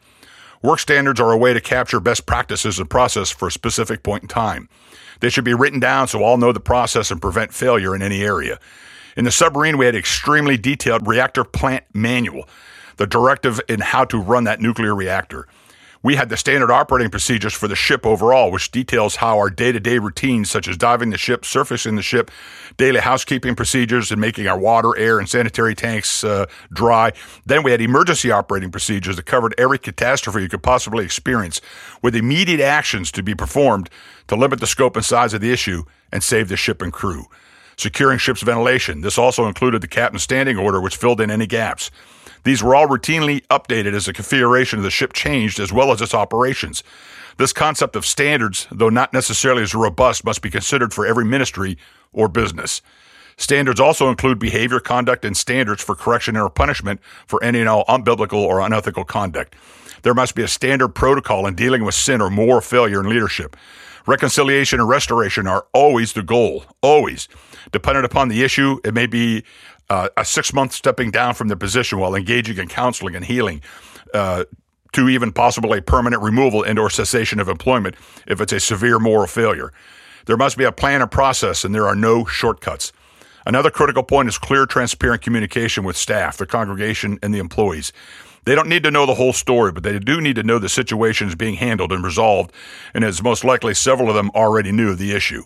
Work 0.62 0.78
standards 0.78 1.20
are 1.20 1.32
a 1.32 1.36
way 1.36 1.52
to 1.52 1.60
capture 1.60 2.00
best 2.00 2.24
practices 2.24 2.78
and 2.78 2.88
process 2.88 3.30
for 3.30 3.48
a 3.48 3.52
specific 3.52 4.02
point 4.02 4.22
in 4.22 4.28
time. 4.28 4.68
They 5.20 5.28
should 5.28 5.44
be 5.44 5.54
written 5.54 5.80
down 5.80 6.08
so 6.08 6.22
all 6.22 6.38
know 6.38 6.52
the 6.52 6.60
process 6.60 7.10
and 7.10 7.20
prevent 7.20 7.52
failure 7.52 7.94
in 7.94 8.02
any 8.02 8.22
area. 8.22 8.58
In 9.16 9.24
the 9.24 9.30
submarine, 9.30 9.76
we 9.76 9.86
had 9.86 9.94
extremely 9.94 10.56
detailed 10.56 11.06
reactor 11.06 11.44
plant 11.44 11.84
manual, 11.92 12.48
the 12.96 13.06
directive 13.06 13.60
in 13.68 13.80
how 13.80 14.04
to 14.06 14.18
run 14.18 14.44
that 14.44 14.60
nuclear 14.60 14.94
reactor. 14.94 15.46
We 16.04 16.16
had 16.16 16.30
the 16.30 16.36
standard 16.36 16.70
operating 16.70 17.10
procedures 17.10 17.54
for 17.54 17.68
the 17.68 17.76
ship 17.76 18.04
overall, 18.04 18.50
which 18.50 18.72
details 18.72 19.16
how 19.16 19.38
our 19.38 19.50
day 19.50 19.70
to 19.70 19.78
day 19.78 19.98
routines, 19.98 20.50
such 20.50 20.66
as 20.66 20.76
diving 20.76 21.10
the 21.10 21.18
ship, 21.18 21.44
surfacing 21.44 21.94
the 21.94 22.02
ship, 22.02 22.30
daily 22.76 22.98
housekeeping 22.98 23.54
procedures, 23.54 24.10
and 24.10 24.20
making 24.20 24.48
our 24.48 24.58
water, 24.58 24.96
air, 24.98 25.20
and 25.20 25.28
sanitary 25.28 25.76
tanks 25.76 26.24
uh, 26.24 26.46
dry. 26.72 27.12
Then 27.46 27.62
we 27.62 27.70
had 27.70 27.80
emergency 27.80 28.32
operating 28.32 28.72
procedures 28.72 29.14
that 29.14 29.26
covered 29.26 29.54
every 29.56 29.78
catastrophe 29.78 30.42
you 30.42 30.48
could 30.48 30.62
possibly 30.62 31.04
experience, 31.04 31.60
with 32.02 32.16
immediate 32.16 32.60
actions 32.60 33.12
to 33.12 33.22
be 33.22 33.34
performed 33.34 33.88
to 34.26 34.34
limit 34.34 34.58
the 34.58 34.66
scope 34.66 34.96
and 34.96 35.04
size 35.04 35.34
of 35.34 35.40
the 35.40 35.52
issue 35.52 35.84
and 36.10 36.24
save 36.24 36.48
the 36.48 36.56
ship 36.56 36.82
and 36.82 36.92
crew. 36.92 37.26
Securing 37.76 38.18
ship's 38.18 38.42
ventilation. 38.42 39.00
This 39.00 39.18
also 39.18 39.46
included 39.46 39.80
the 39.80 39.88
captain's 39.88 40.22
standing 40.24 40.58
order, 40.58 40.80
which 40.80 40.96
filled 40.96 41.20
in 41.20 41.30
any 41.30 41.46
gaps. 41.46 41.90
These 42.44 42.62
were 42.62 42.74
all 42.74 42.88
routinely 42.88 43.46
updated 43.46 43.94
as 43.94 44.06
the 44.06 44.12
configuration 44.12 44.78
of 44.78 44.82
the 44.84 44.90
ship 44.90 45.12
changed 45.12 45.60
as 45.60 45.72
well 45.72 45.92
as 45.92 46.00
its 46.00 46.14
operations. 46.14 46.82
This 47.38 47.52
concept 47.52 47.96
of 47.96 48.04
standards, 48.04 48.66
though 48.70 48.88
not 48.88 49.12
necessarily 49.12 49.62
as 49.62 49.74
robust, 49.74 50.24
must 50.24 50.42
be 50.42 50.50
considered 50.50 50.92
for 50.92 51.06
every 51.06 51.24
ministry 51.24 51.78
or 52.12 52.28
business. 52.28 52.82
Standards 53.36 53.80
also 53.80 54.08
include 54.10 54.38
behavior, 54.38 54.78
conduct, 54.80 55.24
and 55.24 55.36
standards 55.36 55.82
for 55.82 55.94
correction 55.94 56.36
or 56.36 56.50
punishment 56.50 57.00
for 57.26 57.42
any 57.42 57.60
and 57.60 57.68
all 57.68 57.84
unbiblical 57.86 58.34
or 58.34 58.60
unethical 58.60 59.04
conduct. 59.04 59.56
There 60.02 60.14
must 60.14 60.34
be 60.34 60.42
a 60.42 60.48
standard 60.48 60.90
protocol 60.90 61.46
in 61.46 61.54
dealing 61.54 61.84
with 61.84 61.94
sin 61.94 62.20
or 62.20 62.28
moral 62.28 62.60
failure 62.60 63.00
in 63.00 63.08
leadership. 63.08 63.56
Reconciliation 64.06 64.80
and 64.80 64.88
restoration 64.88 65.46
are 65.46 65.66
always 65.72 66.12
the 66.12 66.22
goal, 66.22 66.64
always. 66.82 67.28
Dependent 67.70 68.04
upon 68.04 68.28
the 68.28 68.42
issue, 68.42 68.80
it 68.84 68.94
may 68.94 69.06
be 69.06 69.44
uh, 69.92 70.08
a 70.16 70.24
six 70.24 70.54
month 70.54 70.72
stepping 70.72 71.10
down 71.10 71.34
from 71.34 71.48
the 71.48 71.56
position 71.56 71.98
while 71.98 72.14
engaging 72.14 72.56
in 72.56 72.66
counseling 72.66 73.14
and 73.14 73.26
healing. 73.26 73.60
Uh, 74.14 74.44
to 74.92 75.08
even 75.08 75.32
possibly 75.32 75.78
a 75.78 75.82
permanent 75.82 76.22
removal 76.22 76.62
and 76.62 76.78
or 76.78 76.90
cessation 76.90 77.40
of 77.40 77.48
employment 77.48 77.94
if 78.26 78.42
it's 78.42 78.52
a 78.52 78.60
severe 78.60 78.98
moral 78.98 79.26
failure. 79.26 79.72
There 80.26 80.36
must 80.36 80.58
be 80.58 80.64
a 80.64 80.72
plan 80.72 81.00
and 81.00 81.10
process, 81.10 81.64
and 81.64 81.74
there 81.74 81.88
are 81.88 81.96
no 81.96 82.26
shortcuts. 82.26 82.92
Another 83.46 83.70
critical 83.70 84.02
point 84.02 84.28
is 84.28 84.36
clear, 84.36 84.66
transparent 84.66 85.22
communication 85.22 85.82
with 85.82 85.96
staff, 85.96 86.36
the 86.36 86.44
congregation, 86.44 87.18
and 87.22 87.32
the 87.34 87.38
employees. 87.38 87.90
They 88.44 88.54
don't 88.54 88.68
need 88.68 88.82
to 88.82 88.90
know 88.90 89.06
the 89.06 89.14
whole 89.14 89.32
story, 89.32 89.72
but 89.72 89.82
they 89.82 89.98
do 89.98 90.20
need 90.20 90.36
to 90.36 90.42
know 90.42 90.58
the 90.58 90.68
situation 90.68 91.26
is 91.26 91.36
being 91.36 91.54
handled 91.54 91.90
and 91.90 92.04
resolved, 92.04 92.52
and 92.92 93.02
as 93.02 93.22
most 93.22 93.44
likely 93.44 93.72
several 93.72 94.10
of 94.10 94.14
them 94.14 94.30
already 94.34 94.72
knew 94.72 94.94
the 94.94 95.12
issue. 95.12 95.44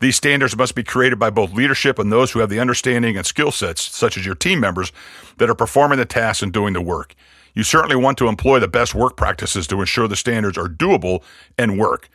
These 0.00 0.16
standards 0.16 0.56
must 0.56 0.74
be 0.74 0.82
created 0.82 1.18
by 1.18 1.30
both 1.30 1.52
leadership 1.52 1.98
and 1.98 2.10
those 2.10 2.32
who 2.32 2.40
have 2.40 2.50
the 2.50 2.60
understanding 2.60 3.16
and 3.16 3.26
skill 3.26 3.50
sets, 3.50 3.82
such 3.82 4.16
as 4.16 4.26
your 4.26 4.34
team 4.34 4.60
members, 4.60 4.92
that 5.38 5.50
are 5.50 5.54
performing 5.54 5.98
the 5.98 6.04
tasks 6.04 6.42
and 6.42 6.52
doing 6.52 6.72
the 6.72 6.80
work. 6.80 7.14
You 7.54 7.62
certainly 7.62 7.96
want 7.96 8.18
to 8.18 8.28
employ 8.28 8.58
the 8.58 8.68
best 8.68 8.94
work 8.94 9.16
practices 9.16 9.66
to 9.68 9.80
ensure 9.80 10.08
the 10.08 10.16
standards 10.16 10.58
are 10.58 10.68
doable 10.68 11.22
and 11.56 11.78
work. 11.78 12.08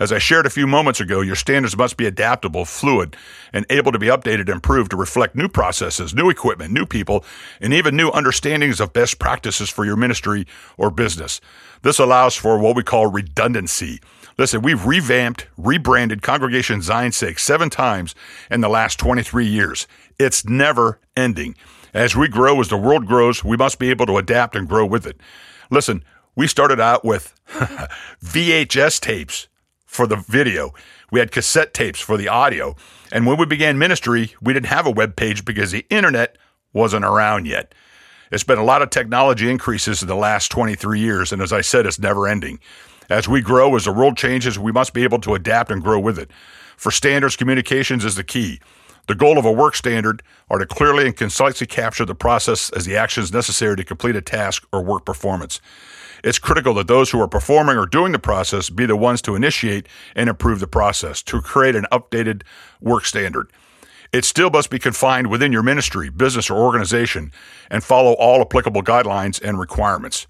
As 0.00 0.12
I 0.12 0.18
shared 0.18 0.46
a 0.46 0.50
few 0.50 0.66
moments 0.66 0.98
ago, 0.98 1.20
your 1.20 1.36
standards 1.36 1.76
must 1.76 1.98
be 1.98 2.06
adaptable, 2.06 2.64
fluid, 2.64 3.16
and 3.52 3.66
able 3.68 3.92
to 3.92 3.98
be 3.98 4.06
updated 4.06 4.40
and 4.40 4.48
improved 4.48 4.92
to 4.92 4.96
reflect 4.96 5.36
new 5.36 5.46
processes, 5.46 6.14
new 6.14 6.30
equipment, 6.30 6.72
new 6.72 6.86
people, 6.86 7.22
and 7.60 7.74
even 7.74 7.96
new 7.96 8.10
understandings 8.10 8.80
of 8.80 8.94
best 8.94 9.18
practices 9.18 9.68
for 9.68 9.84
your 9.84 9.96
ministry 9.96 10.46
or 10.78 10.90
business. 10.90 11.42
This 11.82 11.98
allows 11.98 12.34
for 12.34 12.58
what 12.58 12.76
we 12.76 12.82
call 12.82 13.08
redundancy. 13.08 14.00
Listen, 14.40 14.62
we've 14.62 14.86
revamped, 14.86 15.48
rebranded 15.58 16.22
Congregation 16.22 16.80
Zion's 16.80 17.14
Sake 17.14 17.38
seven 17.38 17.68
times 17.68 18.14
in 18.50 18.62
the 18.62 18.70
last 18.70 18.98
23 18.98 19.44
years. 19.44 19.86
It's 20.18 20.46
never 20.46 20.98
ending. 21.14 21.56
As 21.92 22.16
we 22.16 22.26
grow, 22.26 22.58
as 22.58 22.68
the 22.68 22.78
world 22.78 23.04
grows, 23.04 23.44
we 23.44 23.58
must 23.58 23.78
be 23.78 23.90
able 23.90 24.06
to 24.06 24.16
adapt 24.16 24.56
and 24.56 24.66
grow 24.66 24.86
with 24.86 25.06
it. 25.06 25.20
Listen, 25.70 26.02
we 26.36 26.46
started 26.46 26.80
out 26.80 27.04
with 27.04 27.34
VHS 28.24 28.98
tapes 29.00 29.48
for 29.84 30.06
the 30.06 30.16
video. 30.16 30.72
We 31.12 31.20
had 31.20 31.32
cassette 31.32 31.74
tapes 31.74 32.00
for 32.00 32.16
the 32.16 32.28
audio. 32.28 32.76
And 33.12 33.26
when 33.26 33.36
we 33.36 33.44
began 33.44 33.76
ministry, 33.76 34.34
we 34.40 34.54
didn't 34.54 34.68
have 34.68 34.86
a 34.86 34.90
web 34.90 35.16
page 35.16 35.44
because 35.44 35.70
the 35.70 35.84
internet 35.90 36.38
wasn't 36.72 37.04
around 37.04 37.46
yet. 37.46 37.74
It's 38.32 38.44
been 38.44 38.58
a 38.58 38.64
lot 38.64 38.80
of 38.80 38.88
technology 38.88 39.50
increases 39.50 40.00
in 40.00 40.08
the 40.08 40.14
last 40.14 40.50
23 40.50 40.98
years, 40.98 41.30
and 41.30 41.42
as 41.42 41.52
I 41.52 41.60
said, 41.60 41.84
it's 41.84 41.98
never 41.98 42.26
ending. 42.26 42.58
As 43.10 43.28
we 43.28 43.40
grow, 43.40 43.74
as 43.74 43.86
the 43.86 43.92
world 43.92 44.16
changes, 44.16 44.56
we 44.56 44.70
must 44.70 44.94
be 44.94 45.02
able 45.02 45.18
to 45.20 45.34
adapt 45.34 45.72
and 45.72 45.82
grow 45.82 45.98
with 45.98 46.16
it. 46.16 46.30
For 46.76 46.92
standards, 46.92 47.34
communications 47.34 48.04
is 48.04 48.14
the 48.14 48.22
key. 48.22 48.60
The 49.08 49.16
goal 49.16 49.36
of 49.36 49.44
a 49.44 49.50
work 49.50 49.74
standard 49.74 50.22
are 50.48 50.60
to 50.60 50.66
clearly 50.66 51.06
and 51.06 51.16
concisely 51.16 51.66
capture 51.66 52.04
the 52.04 52.14
process 52.14 52.70
as 52.70 52.84
the 52.84 52.96
actions 52.96 53.32
necessary 53.32 53.74
to 53.74 53.84
complete 53.84 54.14
a 54.14 54.20
task 54.20 54.64
or 54.72 54.80
work 54.84 55.04
performance. 55.04 55.60
It's 56.22 56.38
critical 56.38 56.72
that 56.74 56.86
those 56.86 57.10
who 57.10 57.20
are 57.20 57.26
performing 57.26 57.76
or 57.76 57.86
doing 57.86 58.12
the 58.12 58.20
process 58.20 58.70
be 58.70 58.86
the 58.86 58.94
ones 58.94 59.20
to 59.22 59.34
initiate 59.34 59.88
and 60.14 60.28
improve 60.28 60.60
the 60.60 60.68
process, 60.68 61.20
to 61.24 61.40
create 61.40 61.74
an 61.74 61.86
updated 61.90 62.42
work 62.80 63.04
standard. 63.04 63.50
It 64.12 64.24
still 64.24 64.50
must 64.50 64.70
be 64.70 64.78
confined 64.78 65.30
within 65.30 65.50
your 65.50 65.64
ministry, 65.64 66.10
business, 66.10 66.48
or 66.48 66.58
organization 66.58 67.32
and 67.70 67.82
follow 67.82 68.12
all 68.12 68.40
applicable 68.40 68.82
guidelines 68.82 69.42
and 69.42 69.58
requirements. 69.58 70.28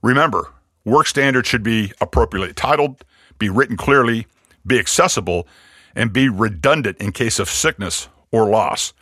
Remember, 0.00 0.53
work 0.84 1.06
standards 1.06 1.48
should 1.48 1.62
be 1.62 1.92
appropriately 2.00 2.52
titled, 2.52 3.04
be 3.38 3.48
written 3.48 3.76
clearly, 3.76 4.26
be 4.66 4.78
accessible, 4.78 5.46
and 5.94 6.12
be 6.12 6.28
redundant 6.28 6.98
in 6.98 7.12
case 7.12 7.38
of 7.38 7.48
sickness 7.48 8.08
or 8.30 8.48
loss. 8.48 8.92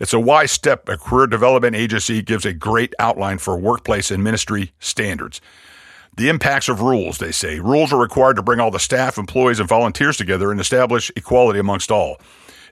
It's 0.00 0.12
a 0.12 0.20
wise 0.20 0.50
step. 0.50 0.88
A 0.88 0.96
career 0.96 1.26
development 1.26 1.76
agency 1.76 2.22
gives 2.22 2.44
a 2.44 2.52
great 2.52 2.94
outline 2.98 3.38
for 3.38 3.56
workplace 3.56 4.10
and 4.10 4.24
ministry 4.24 4.72
standards. 4.80 5.40
The 6.16 6.28
impacts 6.28 6.68
of 6.68 6.80
rules, 6.80 7.18
they 7.18 7.32
say. 7.32 7.60
Rules 7.60 7.92
are 7.92 8.00
required 8.00 8.36
to 8.36 8.42
bring 8.42 8.60
all 8.60 8.70
the 8.70 8.78
staff, 8.78 9.16
employees, 9.16 9.60
and 9.60 9.68
volunteers 9.68 10.16
together 10.16 10.50
and 10.50 10.60
establish 10.60 11.10
equality 11.16 11.58
amongst 11.58 11.90
all. 11.90 12.20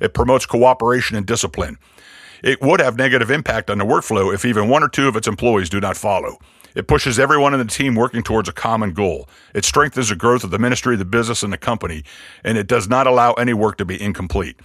It 0.01 0.13
promotes 0.13 0.45
cooperation 0.45 1.17
and 1.17 1.25
discipline. 1.25 1.79
It 2.43 2.61
would 2.61 2.81
have 2.81 2.97
negative 2.97 3.31
impact 3.31 3.71
on 3.71 3.79
the 3.79 3.85
workflow 3.85 4.33
if 4.35 4.45
even 4.45 4.69
one 4.69 4.83
or 4.83 4.89
two 4.89 5.09
of 5.09 5.17
its 5.17 5.29
employees 5.29 5.69
do 5.69 5.81
not 5.81 5.97
follow. 5.97 6.39
It 6.75 6.87
pushes 6.87 7.19
everyone 7.19 7.53
in 7.53 7.59
the 7.59 7.67
team 7.67 7.95
working 7.95 8.23
towards 8.23 8.49
a 8.49 8.53
common 8.53 8.93
goal. 8.93 9.29
It 9.55 9.65
strengthens 9.65 10.09
the 10.09 10.17
growth 10.17 10.45
of 10.45 10.51
the 10.51 10.59
ministry, 10.59 10.97
the 10.97 11.05
business, 11.05 11.43
and 11.43 11.53
the 11.53 11.59
company, 11.59 12.05
and 12.45 12.57
it 12.57 12.67
does 12.67 12.89
not 12.89 13.07
allow 13.07 13.33
any 13.35 13.55
work 13.55 13.77
to 13.79 13.85
be 13.85 14.01
incomplete. 14.01 14.61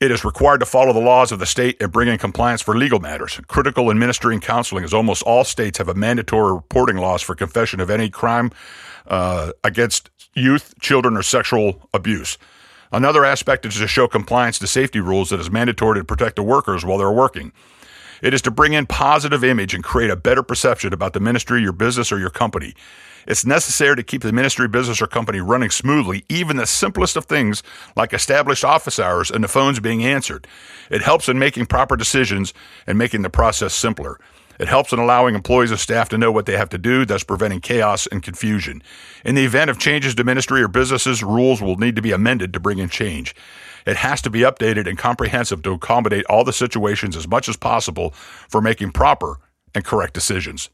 It 0.00 0.10
is 0.10 0.24
required 0.24 0.58
to 0.58 0.66
follow 0.66 0.92
the 0.92 1.00
laws 1.00 1.30
of 1.30 1.38
the 1.38 1.46
state 1.46 1.80
and 1.80 1.92
bring 1.92 2.08
in 2.08 2.18
compliance 2.18 2.60
for 2.60 2.76
legal 2.76 2.98
matters. 2.98 3.40
Critical 3.46 3.88
in 3.90 3.98
ministry 4.00 4.34
and 4.34 4.42
counseling, 4.42 4.82
as 4.82 4.92
almost 4.92 5.22
all 5.22 5.44
states 5.44 5.78
have 5.78 5.88
a 5.88 5.94
mandatory 5.94 6.54
reporting 6.54 6.96
laws 6.96 7.22
for 7.22 7.36
confession 7.36 7.78
of 7.78 7.88
any 7.88 8.10
crime 8.10 8.50
uh, 9.06 9.52
against 9.62 10.10
youth, 10.34 10.74
children, 10.80 11.16
or 11.16 11.22
sexual 11.22 11.88
abuse. 11.94 12.36
Another 12.92 13.24
aspect 13.24 13.64
is 13.64 13.78
to 13.78 13.88
show 13.88 14.06
compliance 14.06 14.58
to 14.58 14.66
safety 14.66 15.00
rules 15.00 15.30
that 15.30 15.40
is 15.40 15.50
mandatory 15.50 16.00
to 16.00 16.04
protect 16.04 16.36
the 16.36 16.42
workers 16.42 16.84
while 16.84 16.98
they're 16.98 17.10
working. 17.10 17.52
It 18.20 18.34
is 18.34 18.42
to 18.42 18.50
bring 18.50 18.74
in 18.74 18.86
positive 18.86 19.42
image 19.42 19.74
and 19.74 19.82
create 19.82 20.10
a 20.10 20.16
better 20.16 20.42
perception 20.42 20.92
about 20.92 21.12
the 21.12 21.18
ministry, 21.18 21.62
your 21.62 21.72
business, 21.72 22.12
or 22.12 22.18
your 22.18 22.30
company. 22.30 22.74
It's 23.26 23.46
necessary 23.46 23.96
to 23.96 24.02
keep 24.02 24.22
the 24.22 24.32
ministry, 24.32 24.68
business, 24.68 25.00
or 25.00 25.06
company 25.06 25.40
running 25.40 25.70
smoothly, 25.70 26.24
even 26.28 26.56
the 26.56 26.66
simplest 26.66 27.16
of 27.16 27.24
things 27.24 27.62
like 27.96 28.12
established 28.12 28.64
office 28.64 28.98
hours 28.98 29.30
and 29.30 29.42
the 29.42 29.48
phones 29.48 29.80
being 29.80 30.04
answered. 30.04 30.46
It 30.90 31.02
helps 31.02 31.28
in 31.28 31.38
making 31.38 31.66
proper 31.66 31.96
decisions 31.96 32.52
and 32.86 32.98
making 32.98 33.22
the 33.22 33.30
process 33.30 33.74
simpler. 33.74 34.20
It 34.62 34.68
helps 34.68 34.92
in 34.92 35.00
allowing 35.00 35.34
employees 35.34 35.72
and 35.72 35.80
staff 35.80 36.08
to 36.10 36.18
know 36.18 36.30
what 36.30 36.46
they 36.46 36.56
have 36.56 36.68
to 36.68 36.78
do, 36.78 37.04
thus 37.04 37.24
preventing 37.24 37.60
chaos 37.60 38.06
and 38.06 38.22
confusion. 38.22 38.80
In 39.24 39.34
the 39.34 39.44
event 39.44 39.70
of 39.70 39.78
changes 39.80 40.14
to 40.14 40.22
ministry 40.22 40.62
or 40.62 40.68
businesses, 40.68 41.20
rules 41.20 41.60
will 41.60 41.78
need 41.78 41.96
to 41.96 42.02
be 42.02 42.12
amended 42.12 42.52
to 42.52 42.60
bring 42.60 42.78
in 42.78 42.88
change. 42.88 43.34
It 43.86 43.96
has 43.96 44.22
to 44.22 44.30
be 44.30 44.42
updated 44.42 44.86
and 44.86 44.96
comprehensive 44.96 45.62
to 45.62 45.72
accommodate 45.72 46.24
all 46.26 46.44
the 46.44 46.52
situations 46.52 47.16
as 47.16 47.26
much 47.26 47.48
as 47.48 47.56
possible 47.56 48.10
for 48.12 48.60
making 48.60 48.92
proper 48.92 49.40
and 49.74 49.84
correct 49.84 50.14
decisions. 50.14 50.70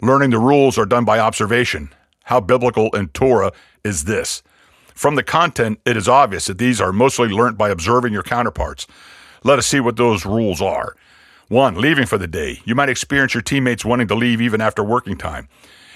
Learning 0.00 0.30
the 0.30 0.40
rules 0.40 0.76
are 0.76 0.84
done 0.84 1.04
by 1.04 1.20
observation. 1.20 1.90
How 2.24 2.40
biblical 2.40 2.92
and 2.92 3.14
Torah 3.14 3.52
is 3.84 4.02
this? 4.02 4.42
From 4.96 5.14
the 5.14 5.22
content, 5.22 5.78
it 5.86 5.96
is 5.96 6.08
obvious 6.08 6.46
that 6.46 6.58
these 6.58 6.80
are 6.80 6.92
mostly 6.92 7.28
learnt 7.28 7.56
by 7.56 7.68
observing 7.68 8.12
your 8.12 8.24
counterparts. 8.24 8.88
Let 9.44 9.60
us 9.60 9.66
see 9.68 9.78
what 9.78 9.94
those 9.94 10.26
rules 10.26 10.60
are. 10.60 10.96
One, 11.52 11.74
leaving 11.74 12.06
for 12.06 12.16
the 12.16 12.26
day. 12.26 12.62
You 12.64 12.74
might 12.74 12.88
experience 12.88 13.34
your 13.34 13.42
teammates 13.42 13.84
wanting 13.84 14.08
to 14.08 14.14
leave 14.14 14.40
even 14.40 14.62
after 14.62 14.82
working 14.82 15.18
time. 15.18 15.50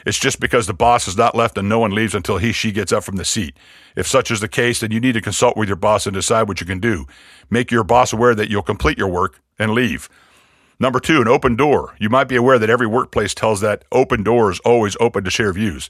It's 0.04 0.18
just 0.18 0.38
because 0.38 0.66
the 0.66 0.74
boss 0.74 1.06
has 1.06 1.16
not 1.16 1.34
left 1.34 1.56
and 1.56 1.66
no 1.66 1.78
one 1.78 1.92
leaves 1.92 2.14
until 2.14 2.36
he, 2.36 2.52
she 2.52 2.72
gets 2.72 2.92
up 2.92 3.04
from 3.04 3.16
the 3.16 3.24
seat. 3.24 3.56
If 3.96 4.06
such 4.06 4.30
is 4.30 4.40
the 4.40 4.48
case, 4.48 4.80
then 4.80 4.90
you 4.90 5.00
need 5.00 5.14
to 5.14 5.22
consult 5.22 5.56
with 5.56 5.66
your 5.66 5.78
boss 5.78 6.06
and 6.06 6.12
decide 6.12 6.46
what 6.46 6.60
you 6.60 6.66
can 6.66 6.78
do. 6.78 7.06
Make 7.48 7.70
your 7.70 7.84
boss 7.84 8.12
aware 8.12 8.34
that 8.34 8.50
you'll 8.50 8.60
complete 8.60 8.98
your 8.98 9.08
work 9.08 9.40
and 9.58 9.72
leave. 9.72 10.10
Number 10.78 11.00
two, 11.00 11.22
an 11.22 11.26
open 11.26 11.56
door. 11.56 11.96
You 11.98 12.10
might 12.10 12.28
be 12.28 12.36
aware 12.36 12.58
that 12.58 12.68
every 12.68 12.86
workplace 12.86 13.32
tells 13.32 13.62
that 13.62 13.86
open 13.90 14.22
door 14.22 14.50
is 14.50 14.60
always 14.60 14.94
open 15.00 15.24
to 15.24 15.30
share 15.30 15.54
views. 15.54 15.88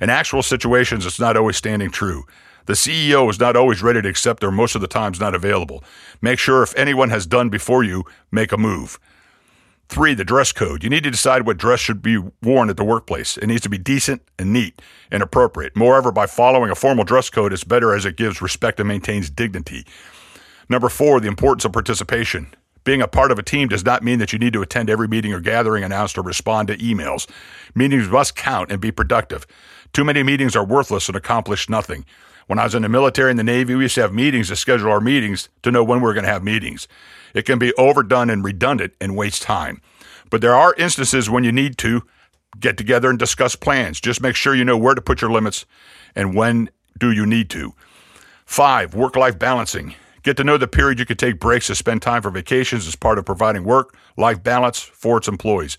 In 0.00 0.08
actual 0.08 0.42
situations, 0.42 1.04
it's 1.04 1.20
not 1.20 1.36
always 1.36 1.58
standing 1.58 1.90
true. 1.90 2.24
The 2.66 2.74
CEO 2.74 3.28
is 3.28 3.40
not 3.40 3.56
always 3.56 3.82
ready 3.82 4.02
to 4.02 4.08
accept 4.08 4.44
or 4.44 4.52
most 4.52 4.74
of 4.74 4.80
the 4.80 4.88
times 4.88 5.20
not 5.20 5.34
available. 5.34 5.82
Make 6.20 6.38
sure 6.38 6.62
if 6.62 6.76
anyone 6.76 7.10
has 7.10 7.26
done 7.26 7.48
before 7.48 7.82
you, 7.82 8.04
make 8.30 8.52
a 8.52 8.58
move. 8.58 8.98
Three, 9.88 10.14
the 10.14 10.24
dress 10.24 10.52
code. 10.52 10.82
You 10.82 10.88
need 10.88 11.04
to 11.04 11.10
decide 11.10 11.44
what 11.44 11.58
dress 11.58 11.80
should 11.80 12.00
be 12.00 12.18
worn 12.42 12.70
at 12.70 12.78
the 12.78 12.84
workplace. 12.84 13.36
It 13.36 13.46
needs 13.46 13.60
to 13.62 13.68
be 13.68 13.76
decent 13.76 14.22
and 14.38 14.52
neat 14.52 14.80
and 15.10 15.22
appropriate. 15.22 15.76
Moreover, 15.76 16.10
by 16.10 16.26
following 16.26 16.70
a 16.70 16.74
formal 16.74 17.04
dress 17.04 17.28
code, 17.28 17.52
it's 17.52 17.64
better 17.64 17.94
as 17.94 18.06
it 18.06 18.16
gives 18.16 18.40
respect 18.40 18.80
and 18.80 18.88
maintains 18.88 19.28
dignity. 19.28 19.84
Number 20.68 20.88
four, 20.88 21.20
the 21.20 21.28
importance 21.28 21.66
of 21.66 21.72
participation. 21.72 22.54
Being 22.84 23.02
a 23.02 23.06
part 23.06 23.30
of 23.30 23.38
a 23.38 23.42
team 23.42 23.68
does 23.68 23.84
not 23.84 24.02
mean 24.02 24.18
that 24.18 24.32
you 24.32 24.38
need 24.38 24.54
to 24.54 24.62
attend 24.62 24.88
every 24.88 25.06
meeting 25.06 25.32
or 25.32 25.40
gathering 25.40 25.84
announced 25.84 26.18
or 26.18 26.22
respond 26.22 26.68
to 26.68 26.76
emails. 26.78 27.28
Meetings 27.74 28.08
must 28.08 28.34
count 28.34 28.72
and 28.72 28.80
be 28.80 28.90
productive. 28.90 29.46
Too 29.92 30.04
many 30.04 30.22
meetings 30.22 30.56
are 30.56 30.64
worthless 30.64 31.08
and 31.08 31.16
accomplish 31.16 31.68
nothing. 31.68 32.04
When 32.52 32.58
I 32.58 32.64
was 32.64 32.74
in 32.74 32.82
the 32.82 32.90
military 32.90 33.30
and 33.30 33.38
the 33.38 33.44
Navy, 33.44 33.74
we 33.74 33.84
used 33.84 33.94
to 33.94 34.02
have 34.02 34.12
meetings 34.12 34.48
to 34.48 34.56
schedule 34.56 34.90
our 34.90 35.00
meetings 35.00 35.48
to 35.62 35.70
know 35.70 35.82
when 35.82 36.02
we 36.02 36.10
are 36.10 36.12
going 36.12 36.26
to 36.26 36.30
have 36.30 36.44
meetings. 36.44 36.86
It 37.32 37.46
can 37.46 37.58
be 37.58 37.72
overdone 37.78 38.28
and 38.28 38.44
redundant 38.44 38.92
and 39.00 39.16
waste 39.16 39.40
time. 39.40 39.80
But 40.28 40.42
there 40.42 40.54
are 40.54 40.74
instances 40.74 41.30
when 41.30 41.44
you 41.44 41.50
need 41.50 41.78
to 41.78 42.02
get 42.60 42.76
together 42.76 43.08
and 43.08 43.18
discuss 43.18 43.56
plans. 43.56 44.02
Just 44.02 44.20
make 44.20 44.36
sure 44.36 44.54
you 44.54 44.66
know 44.66 44.76
where 44.76 44.94
to 44.94 45.00
put 45.00 45.22
your 45.22 45.32
limits 45.32 45.64
and 46.14 46.34
when 46.34 46.68
do 46.98 47.10
you 47.10 47.24
need 47.24 47.48
to. 47.48 47.72
Five, 48.44 48.94
work 48.94 49.16
life 49.16 49.38
balancing. 49.38 49.94
Get 50.22 50.36
to 50.36 50.44
know 50.44 50.58
the 50.58 50.68
period 50.68 50.98
you 50.98 51.06
can 51.06 51.16
take 51.16 51.40
breaks 51.40 51.68
to 51.68 51.74
spend 51.74 52.02
time 52.02 52.20
for 52.20 52.30
vacations 52.30 52.86
as 52.86 52.96
part 52.96 53.16
of 53.16 53.24
providing 53.24 53.64
work 53.64 53.96
life 54.18 54.42
balance 54.42 54.78
for 54.78 55.16
its 55.16 55.26
employees. 55.26 55.78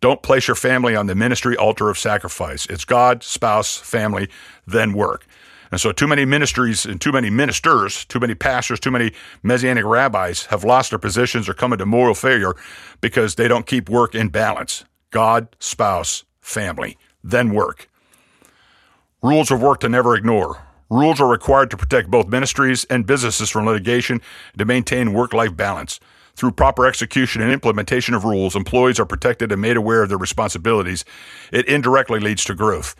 Don't 0.00 0.22
place 0.22 0.48
your 0.48 0.54
family 0.54 0.96
on 0.96 1.08
the 1.08 1.14
ministry 1.14 1.58
altar 1.58 1.90
of 1.90 1.98
sacrifice. 1.98 2.64
It's 2.70 2.86
God, 2.86 3.22
spouse, 3.22 3.76
family, 3.76 4.30
then 4.66 4.94
work. 4.94 5.26
And 5.70 5.80
so, 5.80 5.92
too 5.92 6.06
many 6.06 6.24
ministries 6.24 6.84
and 6.84 7.00
too 7.00 7.12
many 7.12 7.30
ministers, 7.30 8.04
too 8.04 8.20
many 8.20 8.34
pastors, 8.34 8.80
too 8.80 8.90
many 8.90 9.12
messianic 9.42 9.84
rabbis 9.84 10.46
have 10.46 10.64
lost 10.64 10.90
their 10.90 10.98
positions 10.98 11.48
or 11.48 11.54
come 11.54 11.72
into 11.72 11.86
moral 11.86 12.14
failure 12.14 12.54
because 13.00 13.34
they 13.34 13.48
don't 13.48 13.66
keep 13.66 13.88
work 13.88 14.14
in 14.14 14.28
balance. 14.28 14.84
God, 15.10 15.48
spouse, 15.58 16.24
family, 16.40 16.96
then 17.22 17.52
work. 17.52 17.88
Rules 19.22 19.50
of 19.50 19.60
work 19.60 19.80
to 19.80 19.88
never 19.88 20.14
ignore. 20.14 20.62
Rules 20.88 21.20
are 21.20 21.28
required 21.28 21.70
to 21.72 21.76
protect 21.76 22.10
both 22.10 22.28
ministries 22.28 22.84
and 22.84 23.06
businesses 23.06 23.50
from 23.50 23.66
litigation 23.66 24.20
to 24.56 24.64
maintain 24.64 25.12
work 25.12 25.32
life 25.32 25.56
balance. 25.56 25.98
Through 26.36 26.52
proper 26.52 26.86
execution 26.86 27.42
and 27.42 27.50
implementation 27.50 28.14
of 28.14 28.24
rules, 28.24 28.54
employees 28.54 29.00
are 29.00 29.06
protected 29.06 29.50
and 29.50 29.60
made 29.60 29.76
aware 29.76 30.02
of 30.02 30.10
their 30.10 30.18
responsibilities. 30.18 31.04
It 31.50 31.66
indirectly 31.66 32.20
leads 32.20 32.44
to 32.44 32.54
growth. 32.54 32.94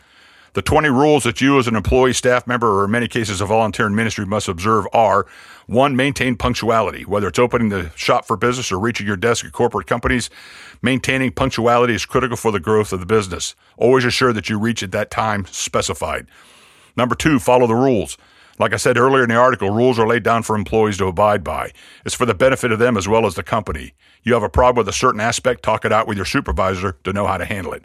The 0.57 0.63
20 0.63 0.89
rules 0.89 1.23
that 1.25 1.39
you 1.39 1.59
as 1.59 1.67
an 1.67 1.75
employee, 1.75 2.13
staff 2.13 2.47
member, 2.47 2.79
or 2.79 2.85
in 2.85 2.89
many 2.89 3.07
cases 3.07 3.41
a 3.41 3.45
volunteer 3.45 3.85
in 3.85 3.93
ministry 3.93 4.25
must 4.25 4.47
observe 4.47 4.87
are 4.91 5.27
one, 5.67 5.95
maintain 5.95 6.35
punctuality. 6.35 7.05
Whether 7.05 7.27
it's 7.27 7.37
opening 7.37 7.69
the 7.69 7.91
shop 7.95 8.25
for 8.25 8.35
business 8.37 8.71
or 8.71 8.79
reaching 8.79 9.05
your 9.05 9.17
desk 9.17 9.45
at 9.45 9.51
corporate 9.51 9.85
companies, 9.85 10.31
maintaining 10.81 11.33
punctuality 11.33 11.93
is 11.93 12.07
critical 12.07 12.35
for 12.35 12.51
the 12.51 12.59
growth 12.59 12.91
of 12.91 12.99
the 12.99 13.05
business. 13.05 13.53
Always 13.77 14.03
assure 14.03 14.33
that 14.33 14.49
you 14.49 14.57
reach 14.57 14.81
at 14.81 14.91
that 14.93 15.11
time 15.11 15.45
specified. 15.45 16.25
Number 16.95 17.13
two, 17.13 17.37
follow 17.37 17.67
the 17.67 17.75
rules. 17.75 18.17
Like 18.57 18.73
I 18.73 18.77
said 18.77 18.97
earlier 18.97 19.21
in 19.21 19.29
the 19.29 19.35
article, 19.35 19.69
rules 19.69 19.99
are 19.99 20.07
laid 20.07 20.23
down 20.23 20.41
for 20.41 20.55
employees 20.55 20.97
to 20.97 21.05
abide 21.05 21.43
by. 21.43 21.71
It's 22.03 22.15
for 22.15 22.25
the 22.25 22.33
benefit 22.33 22.71
of 22.71 22.79
them 22.79 22.97
as 22.97 23.07
well 23.07 23.27
as 23.27 23.35
the 23.35 23.43
company. 23.43 23.93
You 24.23 24.33
have 24.33 24.41
a 24.41 24.49
problem 24.49 24.83
with 24.83 24.89
a 24.89 24.97
certain 24.97 25.21
aspect, 25.21 25.61
talk 25.61 25.85
it 25.85 25.93
out 25.93 26.07
with 26.07 26.17
your 26.17 26.25
supervisor 26.25 26.97
to 27.03 27.13
know 27.13 27.27
how 27.27 27.37
to 27.37 27.45
handle 27.45 27.73
it. 27.73 27.83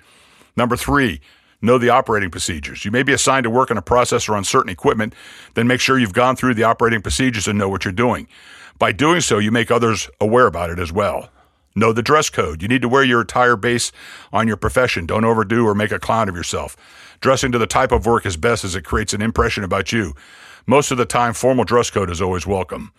Number 0.56 0.78
three, 0.78 1.20
know 1.62 1.78
the 1.78 1.88
operating 1.88 2.30
procedures. 2.30 2.84
You 2.84 2.90
may 2.90 3.02
be 3.02 3.12
assigned 3.12 3.44
to 3.44 3.50
work 3.50 3.70
on 3.70 3.78
a 3.78 3.82
process 3.82 4.28
or 4.28 4.36
on 4.36 4.44
certain 4.44 4.70
equipment, 4.70 5.14
then 5.54 5.66
make 5.66 5.80
sure 5.80 5.98
you've 5.98 6.12
gone 6.12 6.36
through 6.36 6.54
the 6.54 6.64
operating 6.64 7.00
procedures 7.00 7.48
and 7.48 7.58
know 7.58 7.68
what 7.68 7.84
you're 7.84 7.92
doing. 7.92 8.28
By 8.78 8.92
doing 8.92 9.20
so, 9.20 9.38
you 9.38 9.50
make 9.50 9.70
others 9.70 10.10
aware 10.20 10.46
about 10.46 10.70
it 10.70 10.78
as 10.78 10.92
well. 10.92 11.30
Know 11.74 11.92
the 11.92 12.02
dress 12.02 12.28
code. 12.28 12.60
You 12.60 12.68
need 12.68 12.82
to 12.82 12.88
wear 12.88 13.04
your 13.04 13.22
attire 13.22 13.56
based 13.56 13.94
on 14.32 14.46
your 14.46 14.56
profession. 14.56 15.06
Don't 15.06 15.24
overdo 15.24 15.64
or 15.64 15.74
make 15.74 15.92
a 15.92 15.98
clown 15.98 16.28
of 16.28 16.36
yourself. 16.36 16.76
Dressing 17.20 17.52
to 17.52 17.58
the 17.58 17.66
type 17.66 17.92
of 17.92 18.04
work 18.04 18.26
is 18.26 18.36
best 18.36 18.64
as 18.64 18.74
it 18.74 18.82
creates 18.82 19.14
an 19.14 19.22
impression 19.22 19.64
about 19.64 19.92
you. 19.92 20.14
Most 20.66 20.90
of 20.90 20.98
the 20.98 21.06
time, 21.06 21.32
formal 21.32 21.64
dress 21.64 21.90
code 21.90 22.10
is 22.10 22.20
always 22.20 22.46
welcome. 22.46 22.92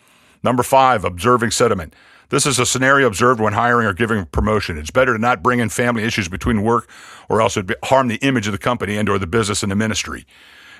Number 0.43 0.63
five, 0.63 1.05
observing 1.05 1.51
sentiment. 1.51 1.95
This 2.29 2.45
is 2.45 2.59
a 2.59 2.65
scenario 2.65 3.07
observed 3.07 3.39
when 3.39 3.53
hiring 3.53 3.87
or 3.87 3.93
giving 3.93 4.25
promotion. 4.25 4.77
It's 4.77 4.91
better 4.91 5.13
to 5.13 5.19
not 5.19 5.43
bring 5.43 5.59
in 5.59 5.69
family 5.69 6.03
issues 6.03 6.27
between 6.27 6.63
work 6.63 6.89
or 7.29 7.41
else 7.41 7.57
it 7.57 7.67
would 7.67 7.77
harm 7.83 8.07
the 8.07 8.15
image 8.17 8.47
of 8.47 8.51
the 8.51 8.57
company 8.57 8.97
and 8.97 9.07
or 9.07 9.19
the 9.19 9.27
business 9.27 9.63
and 9.63 9.71
the 9.71 9.75
ministry. 9.75 10.25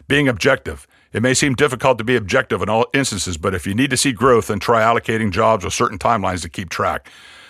Being 0.08 0.28
objective. 0.28 0.88
It 1.14 1.22
may 1.22 1.36
seem 1.36 1.54
difficult 1.54 2.00
to 2.00 2.04
be 2.04 2.16
objective 2.16 2.62
in 2.62 2.70
all 2.70 2.88
instances, 2.94 3.38
but 3.38 3.54
if 3.54 3.68
you 3.68 3.76
need 3.76 3.92
to 3.92 3.98
see 3.98 4.12
growth, 4.12 4.48
then 4.48 4.60
try 4.60 4.82
allocating 4.82 5.32
jobs 5.32 5.64
with 5.64 5.74
certain 5.74 6.00
timelines 6.00 6.42
to 6.42 6.50
keep 6.50 6.70
track. 6.70 7.08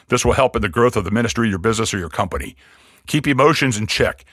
This 0.10 0.26
will 0.26 0.34
help 0.34 0.56
in 0.56 0.62
the 0.62 0.70
growth 0.70 0.98
of 0.98 1.06
the 1.06 1.12
ministry, 1.12 1.48
your 1.48 1.60
business, 1.60 1.94
or 1.94 1.98
your 1.98 2.10
company. 2.10 2.58
Keep 3.08 3.26
emotions 3.26 3.78
in 3.78 3.88
check. 3.88 4.26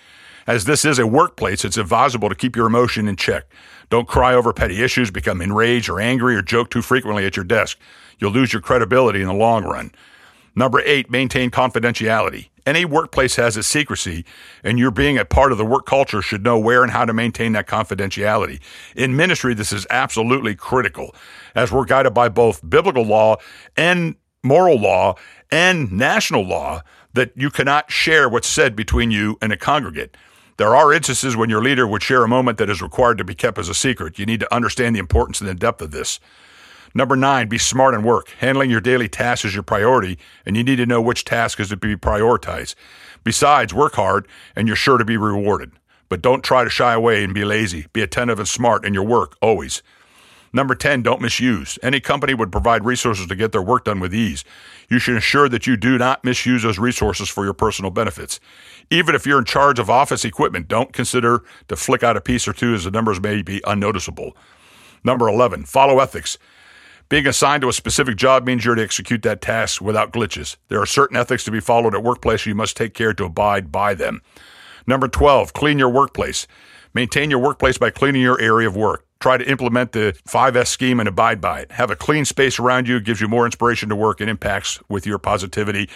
As 0.47 0.65
this 0.65 0.85
is 0.85 0.99
a 0.99 1.07
workplace, 1.07 1.65
it's 1.65 1.77
advisable 1.77 2.29
to 2.29 2.35
keep 2.35 2.57
your 2.57 2.67
emotion 2.67 3.07
in 3.07 3.15
check. 3.15 3.45
Don't 3.91 4.09
cry 4.09 4.35
over 4.35 4.53
petty 4.53 4.83
issues, 4.83 5.11
become 5.11 5.43
enraged 5.43 5.89
or 5.89 6.01
angry, 6.01 6.37
or 6.37 6.43
joke 6.43 6.71
too 6.71 6.81
frequently 6.81 7.27
at 7.27 7.37
your 7.37 7.45
desk. 7.45 7.79
You'll 8.19 8.33
lose 8.33 8.53
your 8.53 8.63
credibility 8.63 9.21
in 9.21 9.27
the 9.27 9.35
long 9.35 9.65
run. 9.65 9.93
Number 10.55 10.81
eight, 10.85 11.11
maintain 11.11 11.51
confidentiality. 11.51 12.49
Any 12.67 12.85
workplace 12.85 13.37
has 13.37 13.57
its 13.57 13.67
secrecy, 13.67 14.25
and 14.63 14.79
you're 14.79 14.91
being 14.91 15.19
a 15.19 15.25
part 15.25 15.53
of 15.53 15.59
the 15.59 15.65
work 15.65 15.87
culture 15.87 16.23
should 16.23 16.45
know 16.45 16.59
where 16.59 16.83
and 16.83 16.93
how 16.93 17.05
to 17.05 17.13
maintain 17.13 17.53
that 17.53 17.67
confidentiality. 17.67 18.61
In 18.95 19.17
ministry, 19.17 19.55
this 19.55 19.73
is 19.73 19.87
absolutely 19.91 20.55
critical, 20.55 21.15
as 21.55 21.73
we're 21.73 21.85
guided 21.85 22.15
by 22.15 22.29
both 22.29 22.69
biblical 22.69 23.05
law 23.05 23.37
and 23.77 24.17
moral 24.43 24.79
law 24.79 25.15
and 25.51 25.91
national 25.91 26.47
law 26.47 26.83
that 27.13 27.33
you 27.35 27.51
cannot 27.51 27.91
share 27.91 28.29
what's 28.29 28.49
said 28.49 28.77
between 28.77 29.11
you 29.11 29.37
and 29.43 29.53
a 29.53 29.57
congregate. 29.57 30.17
There 30.61 30.77
are 30.77 30.93
instances 30.93 31.39
when 31.39 31.49
your 31.49 31.63
leader 31.63 31.87
would 31.87 32.03
share 32.03 32.23
a 32.23 32.29
moment 32.29 32.59
that 32.59 32.69
is 32.69 32.83
required 32.83 33.17
to 33.17 33.25
be 33.25 33.35
kept 33.35 33.57
as 33.57 33.71
a 33.71 33.75
secret. 33.75 34.19
You 34.19 34.27
need 34.27 34.41
to 34.41 34.55
understand 34.55 34.95
the 34.95 35.01
importance 35.01 35.41
and 35.41 35.49
the 35.49 35.55
depth 35.55 35.81
of 35.81 35.91
this. 35.91 36.21
Number 36.95 37.17
nine, 37.17 37.49
be 37.49 37.57
smart 37.57 37.95
and 37.95 38.05
work. 38.05 38.29
Handling 38.41 38.69
your 38.69 38.83
daily 38.83 39.09
tasks 39.09 39.47
is 39.47 39.55
your 39.55 39.63
priority, 39.63 40.19
and 40.45 40.59
you 40.59 40.63
need 40.63 40.77
to 40.77 40.85
know 40.85 41.01
which 41.01 41.25
task 41.25 41.61
is 41.61 41.71
to 41.71 41.79
be 41.79 41.97
prioritized. 41.97 42.75
Besides, 43.25 43.73
work 43.73 43.95
hard, 43.95 44.29
and 44.55 44.67
you're 44.69 44.77
sure 44.77 44.99
to 44.99 45.05
be 45.07 45.17
rewarded. 45.17 45.73
But 46.11 46.21
don't 46.21 46.45
try 46.45 46.63
to 46.63 46.69
shy 46.69 46.93
away 46.93 47.25
and 47.25 47.33
be 47.33 47.47
lazy. 47.47 47.87
Be 47.95 48.03
attentive 48.03 48.39
and 48.39 48.47
smart 48.47 48.85
in 48.85 48.93
your 48.93 49.07
work, 49.07 49.39
always. 49.41 49.83
Number 50.53 50.75
10, 50.75 51.01
don't 51.01 51.23
misuse. 51.23 51.79
Any 51.83 52.01
company 52.01 52.35
would 52.35 52.53
provide 52.53 52.85
resources 52.85 53.29
to 53.29 53.35
get 53.35 53.53
their 53.53 53.63
work 53.63 53.87
done 53.87 53.99
with 53.99 54.15
ease. 54.15 54.45
You 54.91 54.99
should 54.99 55.15
ensure 55.15 55.49
that 55.49 55.67
you 55.69 55.77
do 55.77 55.97
not 55.97 56.25
misuse 56.25 56.65
those 56.65 56.79
resources 56.79 57.29
for 57.29 57.45
your 57.45 57.55
personal 57.55 57.93
benefits. 57.93 58.41
Even 58.91 59.15
if 59.15 59.25
you're 59.25 59.39
in 59.39 59.45
charge 59.45 59.79
of 59.79 59.89
office 59.89 60.25
equipment, 60.25 60.67
don't 60.67 60.93
consider 60.93 61.45
to 61.69 61.77
flick 61.77 62.03
out 62.03 62.17
a 62.17 62.21
piece 62.21 62.49
or 62.49 62.53
two 62.53 62.75
as 62.75 62.85
the 62.85 62.91
numbers 62.91 63.21
may 63.21 63.41
be 63.41 63.63
unnoticeable. 63.67 64.37
Number 65.05 65.29
11, 65.29 65.65
follow 65.65 66.01
ethics. 66.01 66.37
Being 67.09 67.27
assigned 67.27 67.63
to 67.63 67.69
a 67.69 67.73
specific 67.73 68.17
job 68.17 68.47
means 68.47 68.65
you're 68.65 68.75
to 68.75 68.83
execute 68.83 69.23
that 69.23 69.41
task 69.41 69.81
without 69.81 70.13
glitches. 70.13 70.57
There 70.69 70.81
are 70.81 70.87
certain 70.87 71.17
ethics 71.17 71.45
to 71.45 71.51
be 71.51 71.61
followed 71.61 71.95
at 71.95 72.03
workplace. 72.03 72.45
You 72.45 72.55
must 72.55 72.77
take 72.77 72.95
care 72.95 73.13
to 73.15 73.25
abide 73.25 73.73
by 73.73 73.95
them. 73.95 74.23
Number 74.87 75.09
12, 75.09 75.53
clean 75.53 75.79
your 75.79 75.89
workplace. 75.89 76.47
Maintain 76.95 77.31
your 77.31 77.39
workplace 77.39 77.79
by 77.79 77.91
cleaning 77.91 78.23
your 78.23 78.41
area 78.41 78.67
of 78.67 78.77
work. 78.77 79.07
Try 79.21 79.37
to 79.37 79.49
implement 79.49 79.93
the 79.93 80.17
5S 80.27 80.69
scheme 80.69 80.99
and 80.99 81.09
abide 81.09 81.41
by 81.41 81.61
it. 81.61 81.73
Have 81.73 81.91
a 81.91 81.97
clean 81.97 82.25
space 82.25 82.59
around 82.59 82.89
you, 82.89 83.01
gives 83.01 83.21
you 83.21 83.29
more 83.29 83.45
inspiration 83.45 83.91
to 83.91 83.97
work 83.97 84.21
and 84.21 84.31
impacts 84.31 84.81
with 84.89 85.07
your 85.07 85.19
positivity. 85.19 85.91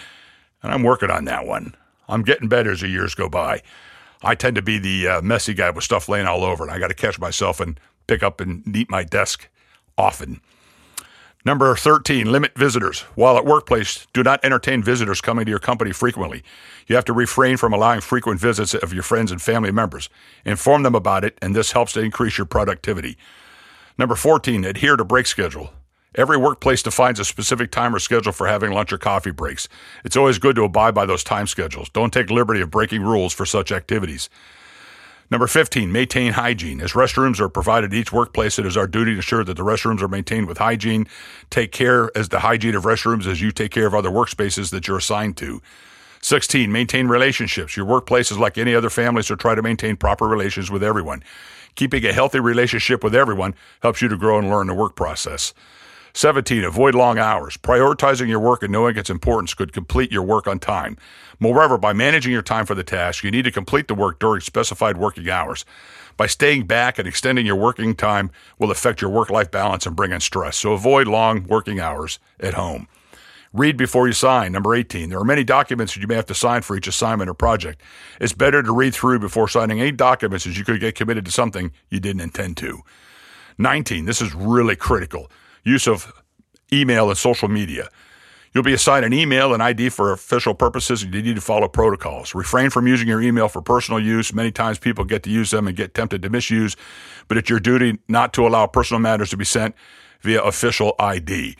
And 0.61 0.71
I'm 0.71 0.83
working 0.83 1.09
on 1.09 1.25
that 1.25 1.47
one. 1.47 1.75
I'm 2.07 2.21
getting 2.21 2.47
better 2.47 2.71
as 2.71 2.81
the 2.81 2.87
years 2.87 3.15
go 3.15 3.27
by. 3.27 3.63
I 4.21 4.35
tend 4.35 4.55
to 4.57 4.61
be 4.61 4.77
the 4.77 5.07
uh, 5.07 5.21
messy 5.21 5.53
guy 5.53 5.71
with 5.71 5.83
stuff 5.83 6.07
laying 6.07 6.27
all 6.27 6.43
over, 6.43 6.63
and 6.63 6.71
I 6.71 6.79
got 6.79 6.87
to 6.89 6.93
catch 6.93 7.19
myself 7.19 7.59
and 7.59 7.79
pick 8.07 8.23
up 8.23 8.39
and 8.39 8.65
neat 8.65 8.89
my 8.89 9.03
desk 9.03 9.49
often. 9.97 10.39
Number 11.45 11.75
13, 11.75 12.31
limit 12.31 12.57
visitors. 12.57 13.01
While 13.13 13.37
at 13.37 13.45
workplace, 13.45 14.07
do 14.13 14.23
not 14.23 14.43
entertain 14.43 14.81
visitors 14.81 15.21
coming 15.21 15.45
to 15.45 15.51
your 15.51 15.59
company 15.59 15.91
frequently. 15.91 16.41
You 16.87 16.95
have 16.95 17.05
to 17.05 17.13
refrain 17.13 17.57
from 17.57 17.71
allowing 17.71 18.01
frequent 18.01 18.39
visits 18.39 18.73
of 18.73 18.93
your 18.93 19.03
friends 19.03 19.31
and 19.31 19.39
family 19.39 19.71
members. 19.71 20.09
Inform 20.43 20.81
them 20.81 20.95
about 20.95 21.23
it, 21.23 21.37
and 21.43 21.55
this 21.55 21.73
helps 21.73 21.93
to 21.93 21.99
increase 21.99 22.39
your 22.39 22.45
productivity. 22.45 23.15
Number 23.95 24.15
14, 24.15 24.65
adhere 24.65 24.95
to 24.95 25.05
break 25.05 25.27
schedule. 25.27 25.71
Every 26.15 26.35
workplace 26.35 26.81
defines 26.81 27.19
a 27.19 27.25
specific 27.25 27.69
time 27.69 27.93
or 27.93 27.99
schedule 27.99 28.31
for 28.31 28.47
having 28.47 28.71
lunch 28.71 28.91
or 28.91 28.97
coffee 28.97 29.29
breaks. 29.29 29.67
It's 30.03 30.17
always 30.17 30.39
good 30.39 30.55
to 30.55 30.63
abide 30.63 30.95
by 30.95 31.05
those 31.05 31.23
time 31.23 31.45
schedules. 31.45 31.89
Don't 31.89 32.11
take 32.11 32.31
liberty 32.31 32.61
of 32.61 32.71
breaking 32.71 33.03
rules 33.03 33.33
for 33.33 33.45
such 33.45 33.71
activities. 33.71 34.31
Number 35.31 35.47
15, 35.47 35.91
maintain 35.91 36.33
hygiene. 36.33 36.79
As 36.81 36.93
restrooms 36.93 37.39
are 37.39 37.49
provided 37.49 37.93
each 37.93 38.13
workplace, 38.13 38.59
it 38.59 38.65
is 38.65 38.77
our 38.77 38.85
duty 38.85 39.11
to 39.11 39.17
ensure 39.17 39.43
that 39.43 39.57
the 39.57 39.63
restrooms 39.63 40.01
are 40.01 40.07
maintained 40.07 40.47
with 40.47 40.59
hygiene. 40.59 41.07
Take 41.49 41.71
care 41.71 42.15
as 42.15 42.29
the 42.29 42.39
hygiene 42.41 42.75
of 42.75 42.83
restrooms 42.83 43.25
as 43.25 43.41
you 43.41 43.51
take 43.51 43.71
care 43.71 43.87
of 43.87 43.95
other 43.95 44.11
workspaces 44.11 44.69
that 44.69 44.87
you're 44.87 44.97
assigned 44.97 45.35
to. 45.37 45.61
16, 46.21 46.71
maintain 46.71 47.07
relationships. 47.07 47.75
Your 47.75 47.85
workplace 47.85 48.31
is 48.31 48.37
like 48.37 48.57
any 48.57 48.75
other 48.75 48.89
family, 48.89 49.23
so 49.23 49.35
try 49.35 49.55
to 49.55 49.61
maintain 49.61 49.95
proper 49.95 50.27
relations 50.27 50.69
with 50.69 50.83
everyone. 50.83 51.23
Keeping 51.75 52.05
a 52.05 52.13
healthy 52.13 52.39
relationship 52.39 53.03
with 53.03 53.15
everyone 53.15 53.55
helps 53.81 54.01
you 54.01 54.07
to 54.07 54.17
grow 54.17 54.37
and 54.37 54.49
learn 54.49 54.67
the 54.67 54.73
work 54.73 54.95
process. 54.95 55.53
17. 56.15 56.63
Avoid 56.63 56.95
long 56.95 57.19
hours. 57.19 57.57
Prioritizing 57.57 58.29
your 58.29 58.39
work 58.39 58.63
and 58.63 58.71
knowing 58.71 58.95
its 58.95 59.09
importance 59.09 59.53
could 59.53 59.73
complete 59.73 60.13
your 60.13 60.23
work 60.23 60.47
on 60.47 60.59
time. 60.59 60.95
Moreover, 61.41 61.77
by 61.77 61.91
managing 61.91 62.31
your 62.31 62.41
time 62.41 62.65
for 62.65 62.73
the 62.73 62.85
task, 62.85 63.21
you 63.21 63.31
need 63.31 63.43
to 63.43 63.51
complete 63.51 63.89
the 63.89 63.95
work 63.95 64.17
during 64.17 64.39
specified 64.39 64.95
working 64.95 65.29
hours. 65.29 65.65
By 66.15 66.27
staying 66.27 66.67
back 66.67 66.97
and 66.97 67.05
extending 67.05 67.45
your 67.45 67.57
working 67.57 67.95
time 67.95 68.31
will 68.57 68.71
affect 68.71 69.01
your 69.01 69.09
work 69.09 69.29
life 69.29 69.51
balance 69.51 69.85
and 69.85 69.93
bring 69.93 70.13
in 70.13 70.21
stress. 70.21 70.55
So 70.55 70.71
avoid 70.71 71.09
long 71.09 71.43
working 71.47 71.81
hours 71.81 72.17
at 72.39 72.53
home. 72.53 72.87
Read 73.51 73.75
before 73.75 74.07
you 74.07 74.13
sign. 74.13 74.53
Number 74.53 74.73
18. 74.73 75.09
There 75.09 75.19
are 75.19 75.25
many 75.25 75.43
documents 75.43 75.95
that 75.95 75.99
you 75.99 76.07
may 76.07 76.15
have 76.15 76.27
to 76.27 76.33
sign 76.33 76.61
for 76.61 76.77
each 76.77 76.87
assignment 76.87 77.29
or 77.29 77.33
project. 77.33 77.81
It's 78.21 78.31
better 78.31 78.63
to 78.63 78.71
read 78.71 78.93
through 78.93 79.19
before 79.19 79.49
signing 79.49 79.81
any 79.81 79.91
documents 79.91 80.47
as 80.47 80.57
you 80.57 80.63
could 80.63 80.79
get 80.79 80.95
committed 80.95 81.25
to 81.25 81.31
something 81.31 81.73
you 81.89 81.99
didn't 81.99 82.21
intend 82.21 82.55
to. 82.57 82.83
19. 83.57 84.05
This 84.05 84.21
is 84.21 84.33
really 84.33 84.77
critical 84.77 85.29
use 85.65 85.87
of 85.87 86.13
email 86.71 87.09
and 87.09 87.17
social 87.17 87.49
media. 87.49 87.89
You'll 88.53 88.63
be 88.63 88.73
assigned 88.73 89.03
an 89.03 89.11
email 89.11 89.53
and 89.53 89.61
ID 89.61 89.89
for 89.89 90.13
official 90.13 90.53
purposes, 90.53 91.03
and 91.03 91.13
you 91.13 91.21
need 91.21 91.35
to 91.35 91.41
follow 91.41 91.67
protocols. 91.67 92.33
Refrain 92.33 92.69
from 92.69 92.87
using 92.87 93.05
your 93.05 93.21
email 93.21 93.49
for 93.49 93.61
personal 93.61 93.99
use. 93.99 94.33
Many 94.33 94.49
times 94.49 94.79
people 94.79 95.03
get 95.03 95.23
to 95.23 95.29
use 95.29 95.51
them 95.51 95.67
and 95.67 95.75
get 95.75 95.93
tempted 95.93 96.21
to 96.21 96.29
misuse, 96.29 96.77
but 97.27 97.35
it's 97.35 97.49
your 97.49 97.59
duty 97.59 97.99
not 98.07 98.31
to 98.33 98.47
allow 98.47 98.65
personal 98.65 99.01
matters 99.01 99.29
to 99.31 99.37
be 99.37 99.43
sent 99.43 99.75
via 100.21 100.41
official 100.41 100.95
ID. 100.99 101.57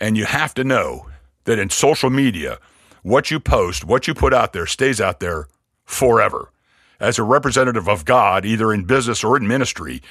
And 0.00 0.16
you 0.16 0.24
have 0.24 0.54
to 0.54 0.64
know 0.64 1.10
that 1.44 1.58
in 1.58 1.68
social 1.68 2.08
media, 2.08 2.58
what 3.02 3.30
you 3.30 3.40
post, 3.40 3.84
what 3.84 4.08
you 4.08 4.14
put 4.14 4.32
out 4.32 4.54
there 4.54 4.66
stays 4.66 5.02
out 5.02 5.20
there 5.20 5.48
forever. 5.84 6.50
As 6.98 7.18
a 7.18 7.22
representative 7.22 7.88
of 7.88 8.06
God, 8.06 8.46
either 8.46 8.72
in 8.72 8.84
business 8.84 9.22
or 9.22 9.36
in 9.36 9.46
ministry, 9.46 10.02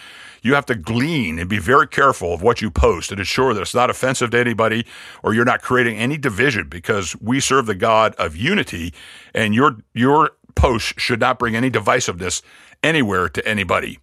you 0.47 0.55
have 0.55 0.65
to 0.65 0.75
glean 0.75 1.37
and 1.37 1.49
be 1.49 1.59
very 1.59 1.87
careful 1.87 2.33
of 2.33 2.41
what 2.41 2.61
you 2.61 2.71
post 2.71 3.11
and 3.11 3.19
ensure 3.19 3.53
that 3.53 3.61
it's 3.61 3.75
not 3.75 3.89
offensive 3.89 4.31
to 4.31 4.39
anybody 4.39 4.85
or 5.21 5.33
you're 5.33 5.45
not 5.45 5.61
creating 5.61 5.97
any 5.97 6.17
division 6.17 6.69
because 6.69 7.15
we 7.19 7.39
serve 7.39 7.65
the 7.65 7.75
God 7.75 8.15
of 8.15 8.35
unity 8.35 8.93
and 9.35 9.53
your 9.53 9.77
your 9.93 10.31
post 10.55 10.99
should 10.99 11.19
not 11.19 11.37
bring 11.37 11.55
any 11.55 11.69
divisiveness 11.69 12.41
anywhere 12.81 13.27
to 13.29 13.45
anybody. 13.47 13.99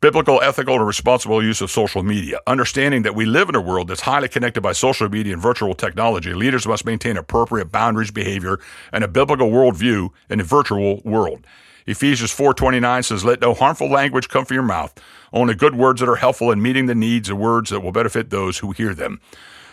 Biblical, 0.00 0.40
ethical, 0.42 0.76
and 0.76 0.86
responsible 0.86 1.42
use 1.42 1.60
of 1.60 1.70
social 1.70 2.04
media. 2.04 2.38
Understanding 2.46 3.02
that 3.02 3.16
we 3.16 3.24
live 3.24 3.48
in 3.48 3.56
a 3.56 3.60
world 3.60 3.88
that's 3.88 4.02
highly 4.02 4.28
connected 4.28 4.60
by 4.60 4.72
social 4.72 5.08
media 5.08 5.32
and 5.32 5.42
virtual 5.42 5.74
technology, 5.74 6.34
leaders 6.34 6.68
must 6.68 6.84
maintain 6.84 7.16
appropriate 7.16 7.72
boundaries, 7.72 8.12
behavior, 8.12 8.60
and 8.92 9.02
a 9.02 9.08
biblical 9.08 9.50
worldview 9.50 10.10
in 10.30 10.38
a 10.38 10.44
virtual 10.44 11.00
world. 11.04 11.44
Ephesians 11.88 12.30
4:29 12.30 13.02
says, 13.02 13.24
"Let 13.24 13.40
no 13.40 13.54
harmful 13.54 13.88
language 13.88 14.28
come 14.28 14.44
from 14.44 14.54
your 14.54 14.62
mouth, 14.62 14.92
only 15.32 15.54
good 15.54 15.74
words 15.74 16.00
that 16.00 16.08
are 16.08 16.16
helpful 16.16 16.52
in 16.52 16.60
meeting 16.60 16.84
the 16.84 16.94
needs 16.94 17.30
and 17.30 17.38
words 17.38 17.70
that 17.70 17.80
will 17.80 17.92
benefit 17.92 18.28
those 18.28 18.58
who 18.58 18.72
hear 18.72 18.92
them." 18.92 19.20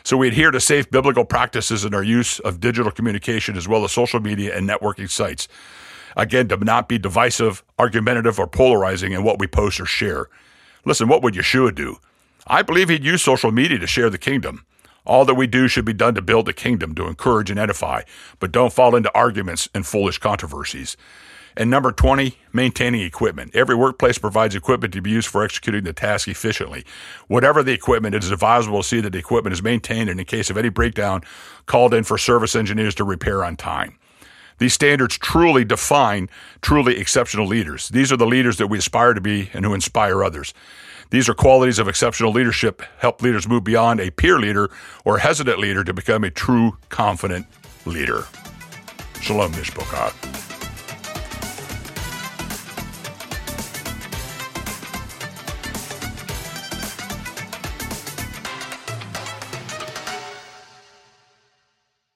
So 0.02 0.16
we 0.16 0.30
adhere 0.30 0.52
to 0.52 0.62
safe 0.62 0.90
biblical 0.90 1.26
practices 1.26 1.84
in 1.84 1.94
our 1.94 2.04
use 2.04 2.40
of 2.40 2.62
digital 2.62 2.90
communication 2.90 3.58
as 3.58 3.68
well 3.68 3.84
as 3.84 3.92
social 3.92 4.22
media 4.22 4.56
and 4.56 4.70
networking 4.70 5.12
sites. 5.12 5.50
Again, 6.16 6.48
to 6.48 6.56
not 6.56 6.88
be 6.88 6.98
divisive, 6.98 7.64
argumentative, 7.78 8.40
or 8.40 8.48
polarizing 8.48 9.12
in 9.12 9.24
what 9.24 9.38
we 9.38 9.46
post 9.46 9.82
or 9.82 9.86
share. 9.86 10.30
Listen, 10.86 11.10
what 11.10 11.22
would 11.22 11.34
Yeshua 11.34 11.76
do? 11.76 11.98
I 12.48 12.62
believe 12.62 12.88
he'd 12.88 13.04
use 13.04 13.24
social 13.24 13.52
media 13.52 13.78
to 13.78 13.88
share 13.88 14.10
the 14.10 14.18
kingdom. 14.18 14.64
All 15.04 15.26
that 15.26 15.36
we 15.36 15.48
do 15.48 15.68
should 15.68 15.84
be 15.84 15.92
done 15.92 16.16
to 16.16 16.22
build 16.22 16.46
the 16.46 16.54
kingdom, 16.54 16.96
to 16.96 17.08
encourage 17.08 17.52
and 17.52 17.60
edify, 17.60 18.04
but 18.40 18.54
don't 18.54 18.72
fall 18.72 18.96
into 18.96 19.14
arguments 19.14 19.68
and 19.74 19.86
foolish 19.86 20.20
controversies. 20.20 20.96
And 21.58 21.70
number 21.70 21.92
20, 21.92 22.38
maintaining 22.52 23.02
equipment. 23.02 23.56
Every 23.56 23.76
workplace 23.76 24.18
provides 24.18 24.56
equipment 24.56 24.94
to 24.94 25.02
be 25.02 25.12
used 25.12 25.30
for 25.30 25.44
executing 25.44 25.86
the 25.86 25.94
task 25.94 26.28
efficiently. 26.28 26.84
Whatever 27.28 27.64
the 27.64 27.72
equipment, 27.72 28.14
it 28.14 28.24
is 28.24 28.32
advisable 28.32 28.82
to 28.82 28.88
see 28.88 29.00
that 29.00 29.12
the 29.12 29.20
equipment 29.20 29.54
is 29.54 29.64
maintained 29.64 30.10
and 30.10 30.20
in 30.20 30.26
case 30.26 30.50
of 30.50 30.58
any 30.58 30.70
breakdown, 30.70 31.22
called 31.66 31.94
in 31.94 32.04
for 32.04 32.18
service 32.18 32.56
engineers 32.56 32.96
to 32.96 33.06
repair 33.06 33.44
on 33.46 33.56
time. 33.56 33.98
These 34.58 34.74
standards 34.74 35.18
truly 35.18 35.66
define 35.66 36.30
truly 36.62 36.98
exceptional 36.98 37.48
leaders. 37.48 37.90
These 37.90 38.12
are 38.12 38.18
the 38.18 38.26
leaders 38.26 38.58
that 38.58 38.68
we 38.68 38.78
aspire 38.78 39.14
to 39.14 39.22
be 39.22 39.50
and 39.54 39.66
who 39.66 39.74
inspire 39.74 40.24
others. 40.24 40.54
These 41.10 41.30
are 41.30 41.34
qualities 41.34 41.80
of 41.80 41.88
exceptional 41.88 42.32
leadership, 42.32 42.82
help 43.00 43.22
leaders 43.22 43.48
move 43.48 43.64
beyond 43.64 44.00
a 44.00 44.12
peer 44.12 44.40
leader 44.40 44.70
or 45.04 45.20
hesitant 45.20 45.60
leader 45.60 45.84
to 45.84 45.94
become 45.94 46.24
a 46.24 46.32
true, 46.32 46.78
confident 46.90 47.46
leader. 47.86 48.26
Shalom, 49.22 49.52
Mishpocha. 49.54 50.45